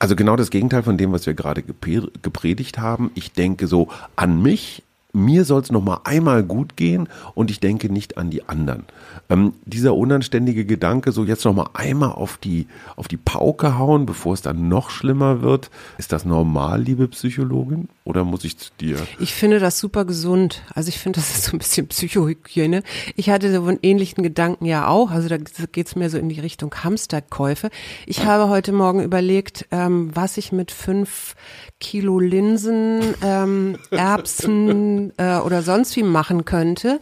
Also 0.00 0.16
genau 0.16 0.34
das 0.34 0.48
Gegenteil 0.50 0.82
von 0.82 0.96
dem, 0.96 1.12
was 1.12 1.26
wir 1.26 1.34
gerade 1.34 1.62
gepredigt 1.62 2.78
haben. 2.78 3.10
Ich 3.14 3.32
denke 3.32 3.66
so 3.66 3.88
an 4.16 4.40
mich, 4.42 4.82
mir 5.12 5.44
soll 5.44 5.62
es 5.62 5.72
noch 5.72 5.82
mal 5.82 6.00
einmal 6.04 6.42
gut 6.42 6.76
gehen 6.76 7.08
und 7.34 7.50
ich 7.50 7.60
denke 7.60 7.92
nicht 7.92 8.18
an 8.18 8.30
die 8.30 8.48
anderen. 8.48 8.84
Ähm, 9.28 9.54
dieser 9.64 9.94
unanständige 9.94 10.64
Gedanke, 10.64 11.12
so 11.12 11.24
jetzt 11.24 11.44
noch 11.44 11.54
mal 11.54 11.70
einmal 11.74 12.12
auf 12.12 12.38
die, 12.38 12.66
auf 12.96 13.08
die 13.08 13.16
Pauke 13.16 13.78
hauen, 13.78 14.06
bevor 14.06 14.34
es 14.34 14.42
dann 14.42 14.68
noch 14.68 14.90
schlimmer 14.90 15.42
wird, 15.42 15.70
ist 15.98 16.12
das 16.12 16.24
normal, 16.24 16.82
liebe 16.82 17.08
Psychologin? 17.08 17.88
Oder 18.04 18.24
muss 18.24 18.44
ich 18.44 18.58
zu 18.58 18.70
dir? 18.80 18.96
Ich 19.20 19.34
finde 19.34 19.60
das 19.60 19.78
super 19.78 20.04
gesund. 20.04 20.62
Also 20.74 20.88
ich 20.88 20.98
finde, 20.98 21.20
das 21.20 21.30
ist 21.30 21.44
so 21.44 21.52
ein 21.52 21.58
bisschen 21.58 21.86
Psychohygiene. 21.86 22.82
Ich 23.14 23.30
hatte 23.30 23.52
so 23.52 23.64
einen 23.64 23.78
ähnlichen 23.82 24.24
Gedanken 24.24 24.64
ja 24.64 24.88
auch. 24.88 25.10
Also 25.10 25.28
da 25.28 25.36
geht 25.36 25.86
es 25.86 25.96
mehr 25.96 26.10
so 26.10 26.18
in 26.18 26.28
die 26.28 26.40
Richtung 26.40 26.74
Hamsterkäufe. 26.74 27.70
Ich 28.06 28.24
habe 28.24 28.48
heute 28.48 28.72
Morgen 28.72 29.02
überlegt, 29.02 29.66
ähm, 29.70 30.10
was 30.12 30.38
ich 30.38 30.50
mit 30.50 30.72
fünf 30.72 31.36
Kilo 31.78 32.18
Linsen, 32.18 33.14
ähm, 33.22 33.78
Erbsen 33.90 34.99
äh, 35.16 35.38
oder 35.38 35.62
sonst 35.62 35.96
wie 35.96 36.02
machen 36.02 36.44
könnte. 36.44 37.00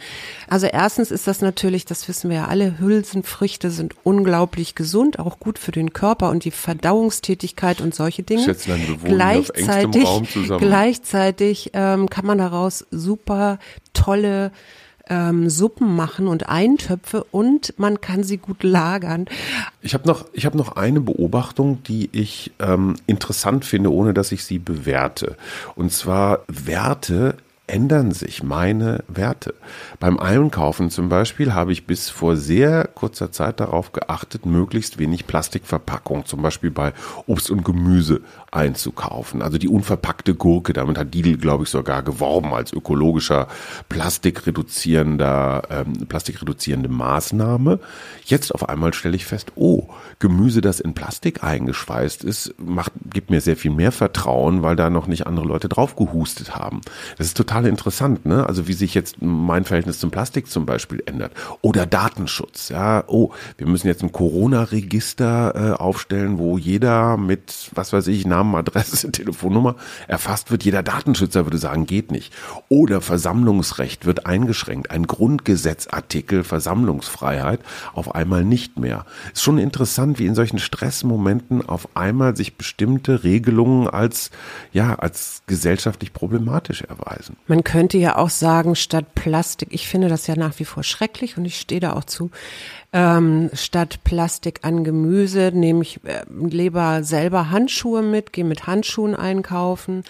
Also 0.48 0.66
erstens 0.66 1.10
ist 1.10 1.26
das 1.26 1.40
natürlich, 1.40 1.84
das 1.84 2.08
wissen 2.08 2.30
wir 2.30 2.38
ja 2.38 2.46
alle, 2.46 2.78
Hülsenfrüchte 2.78 3.70
sind 3.70 3.94
unglaublich 4.04 4.74
gesund, 4.74 5.18
auch 5.18 5.38
gut 5.38 5.58
für 5.58 5.72
den 5.72 5.92
Körper 5.92 6.30
und 6.30 6.44
die 6.44 6.50
Verdauungstätigkeit 6.50 7.80
und 7.80 7.94
solche 7.94 8.22
Dinge. 8.22 8.44
Schätzen 8.44 8.98
gleichzeitig, 9.04 10.04
auf 10.04 10.08
Raum 10.08 10.28
zusammen. 10.28 10.60
gleichzeitig 10.60 11.70
ähm, 11.74 12.08
kann 12.08 12.26
man 12.26 12.38
daraus 12.38 12.86
super 12.90 13.58
tolle 13.92 14.52
ähm, 15.08 15.48
Suppen 15.50 15.94
machen 15.96 16.28
und 16.28 16.48
Eintöpfe 16.48 17.24
und 17.30 17.74
man 17.78 18.00
kann 18.00 18.22
sie 18.22 18.36
gut 18.36 18.62
lagern. 18.62 19.26
Ich 19.82 19.94
habe 19.94 20.06
noch, 20.06 20.26
ich 20.32 20.46
hab 20.46 20.54
noch 20.54 20.76
eine 20.76 21.00
Beobachtung, 21.00 21.82
die 21.82 22.08
ich 22.12 22.52
ähm, 22.58 22.96
interessant 23.06 23.64
finde, 23.64 23.92
ohne 23.92 24.14
dass 24.14 24.32
ich 24.32 24.44
sie 24.44 24.58
bewerte. 24.58 25.36
Und 25.74 25.92
zwar 25.92 26.40
Werte 26.48 27.36
ändern 27.68 28.12
sich 28.12 28.42
meine 28.42 29.04
Werte. 29.08 29.54
Beim 30.00 30.18
Einkaufen 30.18 30.90
zum 30.90 31.08
Beispiel 31.08 31.54
habe 31.54 31.72
ich 31.72 31.86
bis 31.86 32.10
vor 32.10 32.36
sehr 32.36 32.88
kurzer 32.88 33.30
Zeit 33.30 33.60
darauf 33.60 33.92
geachtet, 33.92 34.46
möglichst 34.46 34.98
wenig 34.98 35.26
Plastikverpackung, 35.26 36.26
zum 36.26 36.42
Beispiel 36.42 36.70
bei 36.70 36.92
Obst 37.26 37.50
und 37.50 37.64
Gemüse 37.64 38.20
einzukaufen. 38.50 39.42
Also 39.42 39.58
die 39.58 39.68
unverpackte 39.68 40.34
Gurke, 40.34 40.72
damit 40.72 40.98
hat 40.98 41.14
Lidl, 41.14 41.36
glaube 41.36 41.64
ich, 41.64 41.70
sogar 41.70 42.02
geworben 42.02 42.54
als 42.54 42.72
ökologischer 42.72 43.48
plastikreduzierender, 43.88 45.62
ähm, 45.70 46.06
plastikreduzierende 46.06 46.88
Maßnahme. 46.88 47.78
Jetzt 48.24 48.54
auf 48.54 48.68
einmal 48.68 48.94
stelle 48.94 49.16
ich 49.16 49.26
fest, 49.26 49.52
oh, 49.54 49.88
Gemüse, 50.18 50.60
das 50.60 50.80
in 50.80 50.94
Plastik 50.94 51.44
eingeschweißt 51.44 52.24
ist, 52.24 52.54
macht, 52.58 52.92
gibt 53.12 53.30
mir 53.30 53.40
sehr 53.40 53.56
viel 53.56 53.70
mehr 53.70 53.92
Vertrauen, 53.92 54.62
weil 54.62 54.76
da 54.76 54.90
noch 54.90 55.06
nicht 55.06 55.26
andere 55.26 55.46
Leute 55.46 55.68
drauf 55.68 55.96
gehustet 55.96 56.54
haben. 56.54 56.80
Das 57.18 57.26
ist 57.26 57.36
total 57.36 57.66
interessant, 57.66 58.24
ne? 58.24 58.46
Also 58.46 58.66
wie 58.66 58.72
sich 58.72 58.94
jetzt 58.94 59.16
mein 59.20 59.64
Verhältnis 59.64 59.98
zum 59.98 60.10
Plastik 60.10 60.48
zum 60.48 60.66
Beispiel 60.66 61.02
ändert. 61.04 61.32
Oder 61.60 61.86
Datenschutz, 61.86 62.70
ja. 62.70 63.04
Oh, 63.06 63.32
wir 63.58 63.66
müssen 63.66 63.86
jetzt 63.86 64.02
ein 64.02 64.12
Corona-Register 64.12 65.54
äh, 65.54 65.80
aufstellen, 65.80 66.38
wo 66.38 66.58
jeder 66.58 67.16
mit, 67.16 67.70
was 67.74 67.92
weiß 67.92 68.06
ich, 68.08 68.26
Namen, 68.38 68.54
Adresse, 68.54 69.10
Telefonnummer 69.12 69.74
erfasst 70.06 70.50
wird. 70.50 70.64
Jeder 70.64 70.82
Datenschützer 70.82 71.44
würde 71.44 71.58
sagen, 71.58 71.86
geht 71.86 72.12
nicht. 72.12 72.32
Oder 72.68 73.00
Versammlungsrecht 73.00 74.06
wird 74.06 74.26
eingeschränkt. 74.26 74.90
Ein 74.90 75.06
Grundgesetzartikel 75.06 76.44
Versammlungsfreiheit 76.44 77.60
auf 77.92 78.14
einmal 78.14 78.44
nicht 78.44 78.78
mehr. 78.78 79.04
Ist 79.32 79.42
schon 79.42 79.58
interessant, 79.58 80.18
wie 80.18 80.26
in 80.26 80.34
solchen 80.34 80.58
Stressmomenten 80.58 81.68
auf 81.68 81.96
einmal 81.96 82.36
sich 82.36 82.56
bestimmte 82.56 83.24
Regelungen 83.24 83.88
als, 83.88 84.30
ja, 84.72 84.94
als 84.94 85.42
gesellschaftlich 85.46 86.12
problematisch 86.12 86.82
erweisen. 86.82 87.36
Man 87.46 87.64
könnte 87.64 87.98
ja 87.98 88.16
auch 88.16 88.30
sagen, 88.30 88.76
statt 88.76 89.14
Plastik, 89.14 89.68
ich 89.72 89.88
finde 89.88 90.08
das 90.08 90.26
ja 90.26 90.36
nach 90.36 90.58
wie 90.58 90.64
vor 90.64 90.82
schrecklich 90.84 91.36
und 91.36 91.44
ich 91.44 91.58
stehe 91.58 91.80
da 91.80 91.94
auch 91.94 92.04
zu, 92.04 92.30
ähm, 92.92 93.50
statt 93.52 94.00
Plastik 94.04 94.60
an 94.62 94.82
Gemüse 94.82 95.50
nehme 95.52 95.82
ich 95.82 96.00
äh, 96.04 96.24
lieber 96.30 97.02
selber 97.04 97.50
Handschuhe 97.50 98.02
mit, 98.02 98.32
gehe 98.32 98.44
mit 98.44 98.66
Handschuhen 98.66 99.14
einkaufen 99.14 100.04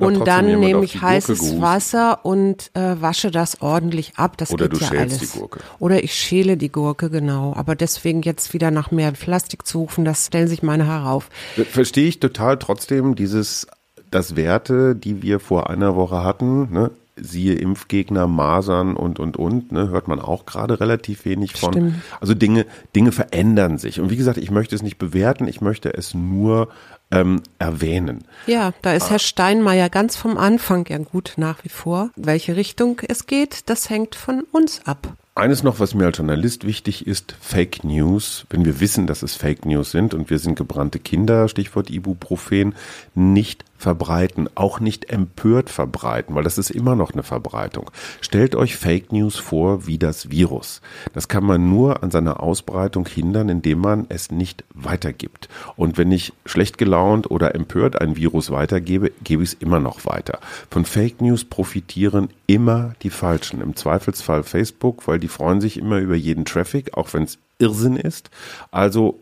und 0.00 0.26
dann 0.26 0.60
nehme 0.60 0.84
ich 0.84 1.02
heißes 1.02 1.40
gehust. 1.40 1.60
Wasser 1.60 2.24
und 2.24 2.70
äh, 2.74 3.00
wasche 3.00 3.30
das 3.30 3.60
ordentlich 3.60 4.14
ab. 4.16 4.38
Das 4.38 4.50
Oder 4.50 4.68
geht 4.68 4.80
du 4.80 4.84
ja 4.84 4.90
schälst 4.90 5.18
alles. 5.18 5.32
die 5.32 5.38
Gurke. 5.38 5.60
Oder 5.78 6.02
ich 6.02 6.14
schäle 6.14 6.56
die 6.56 6.72
Gurke, 6.72 7.10
genau. 7.10 7.52
Aber 7.54 7.74
deswegen 7.74 8.22
jetzt 8.22 8.54
wieder 8.54 8.70
nach 8.70 8.90
mehr 8.90 9.12
Plastik 9.12 9.66
zu 9.66 9.80
rufen, 9.80 10.04
das 10.04 10.26
stellen 10.26 10.48
sich 10.48 10.62
meine 10.62 10.86
herauf. 10.86 11.28
Verstehe 11.70 12.08
ich 12.08 12.18
total 12.18 12.58
trotzdem 12.58 13.14
dieses 13.14 13.66
dass 14.10 14.36
Werte, 14.36 14.94
die 14.94 15.22
wir 15.22 15.40
vor 15.40 15.70
einer 15.70 15.96
Woche 15.96 16.22
hatten, 16.22 16.70
ne, 16.70 16.90
siehe 17.16 17.54
Impfgegner, 17.54 18.26
Masern 18.26 18.96
und, 18.96 19.20
und, 19.20 19.36
und, 19.36 19.72
ne, 19.72 19.90
hört 19.90 20.08
man 20.08 20.20
auch 20.20 20.46
gerade 20.46 20.80
relativ 20.80 21.24
wenig 21.24 21.52
von. 21.52 21.72
Stimmt. 21.72 21.94
Also 22.20 22.34
Dinge, 22.34 22.66
Dinge 22.96 23.12
verändern 23.12 23.78
sich. 23.78 24.00
Und 24.00 24.10
wie 24.10 24.16
gesagt, 24.16 24.38
ich 24.38 24.50
möchte 24.50 24.74
es 24.74 24.82
nicht 24.82 24.98
bewerten, 24.98 25.46
ich 25.46 25.60
möchte 25.60 25.92
es 25.92 26.14
nur 26.14 26.68
ähm, 27.12 27.42
erwähnen. 27.58 28.24
Ja, 28.46 28.72
da 28.82 28.92
ist 28.92 29.10
Herr 29.10 29.18
Steinmeier 29.18 29.88
ganz 29.88 30.16
vom 30.16 30.36
Anfang 30.36 30.86
ja 30.88 30.98
gut 30.98 31.34
nach 31.36 31.62
wie 31.64 31.68
vor. 31.68 32.10
Welche 32.16 32.56
Richtung 32.56 33.00
es 33.06 33.26
geht, 33.26 33.68
das 33.70 33.90
hängt 33.90 34.14
von 34.14 34.42
uns 34.52 34.80
ab. 34.86 35.16
Eines 35.34 35.62
noch, 35.62 35.80
was 35.80 35.94
mir 35.94 36.04
als 36.04 36.18
Journalist 36.18 36.66
wichtig 36.66 37.06
ist, 37.06 37.34
Fake 37.40 37.84
News. 37.84 38.44
Wenn 38.50 38.66
wir 38.66 38.80
wissen, 38.80 39.06
dass 39.06 39.22
es 39.22 39.34
Fake 39.34 39.64
News 39.64 39.90
sind 39.90 40.12
und 40.12 40.28
wir 40.28 40.38
sind 40.38 40.56
gebrannte 40.56 40.98
Kinder, 40.98 41.48
Stichwort 41.48 41.88
Ibuprofen, 41.88 42.74
nicht 43.14 43.64
verbreiten, 43.78 44.48
auch 44.54 44.78
nicht 44.78 45.10
empört 45.10 45.70
verbreiten, 45.70 46.34
weil 46.34 46.44
das 46.44 46.58
ist 46.58 46.70
immer 46.70 46.96
noch 46.96 47.12
eine 47.14 47.22
Verbreitung. 47.22 47.90
Stellt 48.20 48.54
euch 48.54 48.76
Fake 48.76 49.10
News 49.10 49.36
vor 49.36 49.86
wie 49.86 49.96
das 49.96 50.30
Virus. 50.30 50.82
Das 51.14 51.28
kann 51.28 51.44
man 51.44 51.68
nur 51.68 52.02
an 52.02 52.10
seiner 52.10 52.42
Ausbreitung 52.42 53.08
hindern, 53.08 53.48
indem 53.48 53.80
man 53.80 54.06
es 54.10 54.30
nicht 54.30 54.64
weitergibt. 54.74 55.48
Und 55.76 55.96
wenn 55.96 56.12
ich 56.12 56.34
schlecht 56.44 56.76
gelaunt 56.76 57.01
oder 57.02 57.54
empört 57.54 58.00
ein 58.00 58.16
Virus 58.16 58.50
weitergebe, 58.50 59.12
gebe 59.22 59.42
ich 59.42 59.50
es 59.50 59.54
immer 59.54 59.80
noch 59.80 60.06
weiter. 60.06 60.38
Von 60.70 60.84
Fake 60.84 61.20
News 61.20 61.44
profitieren 61.44 62.28
immer 62.46 62.94
die 63.02 63.10
Falschen. 63.10 63.60
Im 63.60 63.76
Zweifelsfall 63.76 64.42
Facebook, 64.42 65.06
weil 65.06 65.18
die 65.18 65.28
freuen 65.28 65.60
sich 65.60 65.76
immer 65.76 65.98
über 65.98 66.14
jeden 66.14 66.44
Traffic, 66.44 66.96
auch 66.96 67.12
wenn 67.12 67.24
es 67.24 67.38
Irrsinn 67.58 67.96
ist. 67.96 68.30
Also 68.70 69.18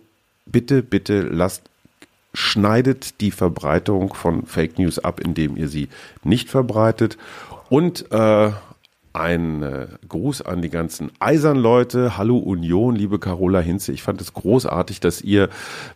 bitte, 0.47 0.83
bitte 0.83 1.23
lasst 1.23 1.63
schneidet 2.33 3.21
die 3.21 3.33
Verbreitung 3.33 4.15
von 4.15 4.47
Fake 4.47 4.79
News 4.79 4.99
ab, 4.99 5.21
indem 5.21 5.57
ihr 5.57 5.69
sie 5.69 5.89
nicht 6.23 6.49
verbreitet. 6.49 7.19
Und 7.69 8.11
äh, 8.13 8.53
ein 9.13 9.63
äh, 9.63 9.87
Gruß 10.09 10.43
an 10.43 10.63
die 10.63 10.71
ganzen 10.71 11.11
Eisern-Leute. 11.19 12.17
Hallo 12.17 12.39
Union, 12.39 12.95
liebe 12.95 13.19
Carola 13.19 13.61
Hinze. 13.61 13.93
Ich 13.93 14.03
fand 14.03 14.21
es 14.21 14.35
großartig, 14.35 15.01
dass 15.01 15.21
ihr, 15.21 15.49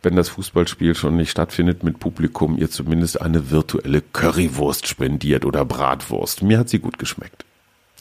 wenn 0.03 0.17
das 0.17 0.29
Fußballspiel 0.31 0.95
schon 0.95 1.17
nicht 1.17 1.31
stattfindet 1.31 1.85
mit 1.85 2.01
Publikum, 2.01 2.59
ihr 2.59 2.71
zumindest 2.71 3.21
eine 3.21 3.51
virtuelle 3.51 4.01
Currywurst 4.01 4.89
spendiert 4.89 5.45
oder 5.45 5.65
Bratwurst. 5.65 6.43
Mir 6.43 6.59
hat 6.59 6.69
sie 6.69 6.81
gut 6.81 6.99
geschmeckt. 6.99 7.45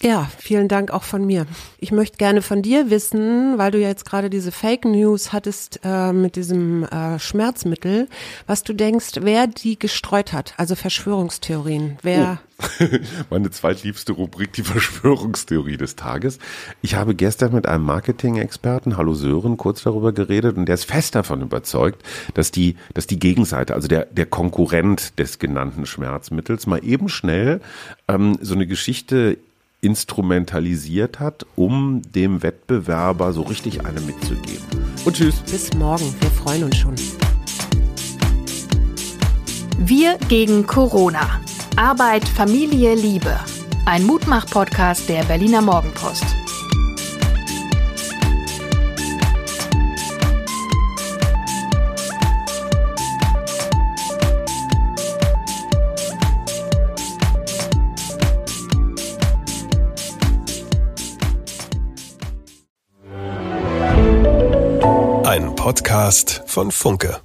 Ja, 0.03 0.29
vielen 0.37 0.67
Dank 0.67 0.91
auch 0.91 1.03
von 1.03 1.25
mir. 1.25 1.45
Ich 1.79 1.93
möchte 1.93 2.17
gerne 2.17 2.41
von 2.41 2.61
dir 2.61 2.89
wissen, 2.89 3.57
weil 3.57 3.71
du 3.71 3.79
ja 3.79 3.87
jetzt 3.87 4.03
gerade 4.03 4.29
diese 4.29 4.51
Fake 4.51 4.83
News 4.83 5.31
hattest 5.31 5.79
äh, 5.85 6.11
mit 6.11 6.35
diesem 6.35 6.83
äh, 6.83 7.17
Schmerzmittel, 7.19 8.09
was 8.45 8.63
du 8.63 8.73
denkst, 8.73 9.11
wer 9.21 9.47
die 9.47 9.79
gestreut 9.79 10.33
hat, 10.33 10.55
also 10.57 10.75
Verschwörungstheorien. 10.75 11.99
Wer 12.01 12.39
oh. 12.59 12.85
Meine 13.29 13.49
zweitliebste 13.49 14.11
Rubrik, 14.11 14.51
die 14.51 14.61
Verschwörungstheorie 14.63 15.77
des 15.77 15.95
Tages. 15.95 16.37
Ich 16.81 16.95
habe 16.95 17.15
gestern 17.15 17.53
mit 17.53 17.65
einem 17.65 17.85
Marketing-Experten, 17.85 18.97
Hallo 18.97 19.13
Sören, 19.13 19.55
kurz 19.55 19.83
darüber 19.83 20.11
geredet 20.11 20.57
und 20.57 20.65
der 20.65 20.75
ist 20.75 20.85
fest 20.85 21.15
davon 21.15 21.41
überzeugt, 21.41 22.03
dass 22.33 22.51
die, 22.51 22.75
dass 22.93 23.07
die 23.07 23.19
Gegenseite, 23.19 23.73
also 23.73 23.87
der, 23.87 24.07
der 24.07 24.25
Konkurrent 24.25 25.17
des 25.17 25.39
genannten 25.39 25.85
Schmerzmittels, 25.85 26.67
mal 26.67 26.83
eben 26.83 27.07
schnell 27.07 27.61
ähm, 28.09 28.37
so 28.41 28.53
eine 28.53 28.67
Geschichte 28.67 29.37
instrumentalisiert 29.83 31.19
hat, 31.19 31.45
um 31.55 32.01
dem 32.13 32.41
Wettbewerber 32.41 33.33
so 33.33 33.41
richtig 33.41 33.85
eine 33.85 33.99
mitzugeben. 34.01 34.63
Und 35.05 35.15
tschüss. 35.15 35.35
Bis 35.51 35.73
morgen. 35.73 36.15
Wir 36.19 36.29
freuen 36.31 36.63
uns 36.63 36.77
schon. 36.77 36.95
Wir 39.77 40.17
gegen 40.29 40.65
Corona. 40.65 41.41
Arbeit, 41.75 42.27
Familie, 42.27 42.95
Liebe. 42.95 43.37
Ein 43.85 44.05
Mutmach-Podcast 44.05 45.09
der 45.09 45.23
Berliner 45.23 45.61
Morgenpost. 45.61 46.32
Podcast 65.63 66.43
von 66.45 66.73
Funke. 66.73 67.21